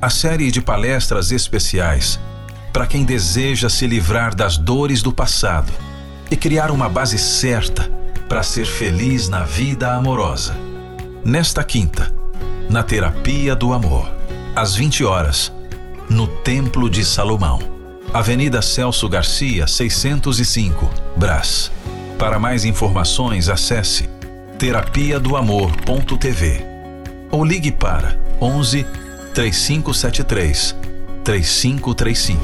A 0.00 0.10
série 0.10 0.50
de 0.50 0.60
palestras 0.60 1.32
especiais 1.32 2.20
para 2.76 2.86
quem 2.86 3.06
deseja 3.06 3.70
se 3.70 3.86
livrar 3.86 4.34
das 4.34 4.58
dores 4.58 5.00
do 5.00 5.10
passado 5.10 5.72
e 6.30 6.36
criar 6.36 6.70
uma 6.70 6.90
base 6.90 7.16
certa 7.16 7.90
para 8.28 8.42
ser 8.42 8.66
feliz 8.66 9.30
na 9.30 9.44
vida 9.44 9.94
amorosa. 9.94 10.54
Nesta 11.24 11.64
quinta, 11.64 12.12
na 12.68 12.82
Terapia 12.82 13.56
do 13.56 13.72
Amor, 13.72 14.12
às 14.54 14.74
20 14.74 15.04
horas, 15.04 15.50
no 16.10 16.26
Templo 16.26 16.90
de 16.90 17.02
Salomão, 17.02 17.60
Avenida 18.12 18.60
Celso 18.60 19.08
Garcia, 19.08 19.66
605, 19.66 20.90
Brás. 21.16 21.72
Para 22.18 22.38
mais 22.38 22.66
informações, 22.66 23.48
acesse 23.48 24.06
terapia 24.58 25.18
do 25.18 25.34
amor.tv 25.34 26.62
ou 27.30 27.42
ligue 27.42 27.72
para 27.72 28.20
11 28.38 28.84
3573 29.32 30.85
3535. 31.26 32.40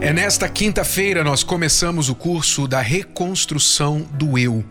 É 0.00 0.10
nesta 0.10 0.48
quinta-feira 0.48 1.22
nós 1.22 1.42
começamos 1.42 2.08
o 2.08 2.14
curso 2.14 2.66
da 2.66 2.80
reconstrução 2.80 4.08
do 4.14 4.38
eu. 4.38 4.64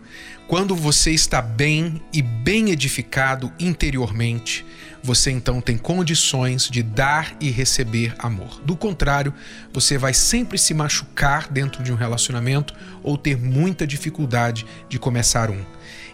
Quando 0.48 0.74
você 0.74 1.12
está 1.12 1.40
bem 1.40 2.02
e 2.12 2.20
bem 2.20 2.70
edificado 2.70 3.52
interiormente, 3.60 4.66
você 5.00 5.30
então 5.30 5.60
tem 5.60 5.78
condições 5.78 6.68
de 6.68 6.82
dar 6.82 7.36
e 7.40 7.50
receber 7.50 8.12
amor. 8.18 8.60
Do 8.64 8.76
contrário, 8.76 9.32
você 9.72 9.96
vai 9.96 10.12
sempre 10.12 10.58
se 10.58 10.74
machucar 10.74 11.46
dentro 11.48 11.84
de 11.84 11.92
um 11.92 11.96
relacionamento 11.96 12.74
ou 13.00 13.16
ter 13.16 13.36
muita 13.36 13.86
dificuldade 13.86 14.66
de 14.88 14.98
começar 14.98 15.52
um. 15.52 15.64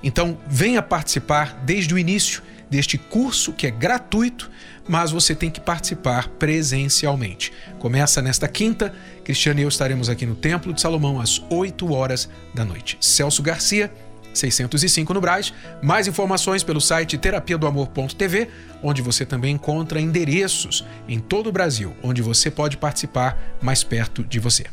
Então, 0.02 0.38
venha 0.46 0.82
participar 0.82 1.62
desde 1.64 1.94
o 1.94 1.98
início 1.98 2.42
deste 2.72 2.96
curso 2.96 3.52
que 3.52 3.66
é 3.66 3.70
gratuito, 3.70 4.50
mas 4.88 5.10
você 5.10 5.34
tem 5.34 5.50
que 5.50 5.60
participar 5.60 6.28
presencialmente. 6.28 7.52
Começa 7.78 8.22
nesta 8.22 8.48
quinta, 8.48 8.94
Cristiano 9.22 9.60
e 9.60 9.62
eu 9.62 9.68
estaremos 9.68 10.08
aqui 10.08 10.24
no 10.24 10.34
Templo 10.34 10.72
de 10.72 10.80
Salomão 10.80 11.20
às 11.20 11.42
8 11.50 11.92
horas 11.92 12.30
da 12.54 12.64
noite. 12.64 12.96
Celso 12.98 13.42
Garcia, 13.42 13.92
605 14.32 15.12
no 15.12 15.20
Braz. 15.20 15.52
Mais 15.82 16.08
informações 16.08 16.62
pelo 16.62 16.80
site 16.80 17.18
terapia 17.18 17.58
do 17.58 17.66
amor.tv, 17.66 18.48
onde 18.82 19.02
você 19.02 19.26
também 19.26 19.54
encontra 19.54 20.00
endereços 20.00 20.82
em 21.06 21.20
todo 21.20 21.48
o 21.48 21.52
Brasil, 21.52 21.94
onde 22.02 22.22
você 22.22 22.50
pode 22.50 22.78
participar 22.78 23.38
mais 23.60 23.84
perto 23.84 24.24
de 24.24 24.40
você. 24.40 24.64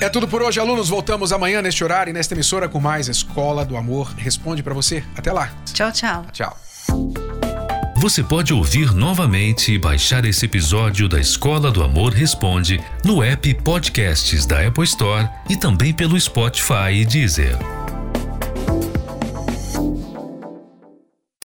É 0.00 0.08
tudo 0.08 0.28
por 0.28 0.42
hoje, 0.42 0.60
alunos. 0.60 0.88
Voltamos 0.88 1.32
amanhã 1.32 1.60
neste 1.60 1.82
horário 1.82 2.10
e 2.10 2.14
nesta 2.14 2.34
emissora 2.34 2.68
com 2.68 2.80
mais 2.80 3.08
Escola 3.08 3.64
do 3.64 3.76
Amor 3.76 4.14
Responde 4.16 4.62
para 4.62 4.74
você. 4.74 5.02
Até 5.16 5.32
lá. 5.32 5.50
Tchau, 5.72 5.90
tchau. 5.92 6.26
Tchau. 6.32 6.56
Você 7.96 8.22
pode 8.22 8.54
ouvir 8.54 8.94
novamente 8.94 9.72
e 9.72 9.78
baixar 9.78 10.24
esse 10.24 10.46
episódio 10.46 11.08
da 11.08 11.18
Escola 11.18 11.68
do 11.68 11.82
Amor 11.82 12.12
Responde 12.12 12.80
no 13.04 13.24
app 13.24 13.52
Podcasts 13.54 14.46
da 14.46 14.64
Apple 14.64 14.84
Store 14.84 15.28
e 15.50 15.56
também 15.56 15.92
pelo 15.92 16.18
Spotify 16.18 16.92
e 16.92 17.04
Deezer. 17.04 17.58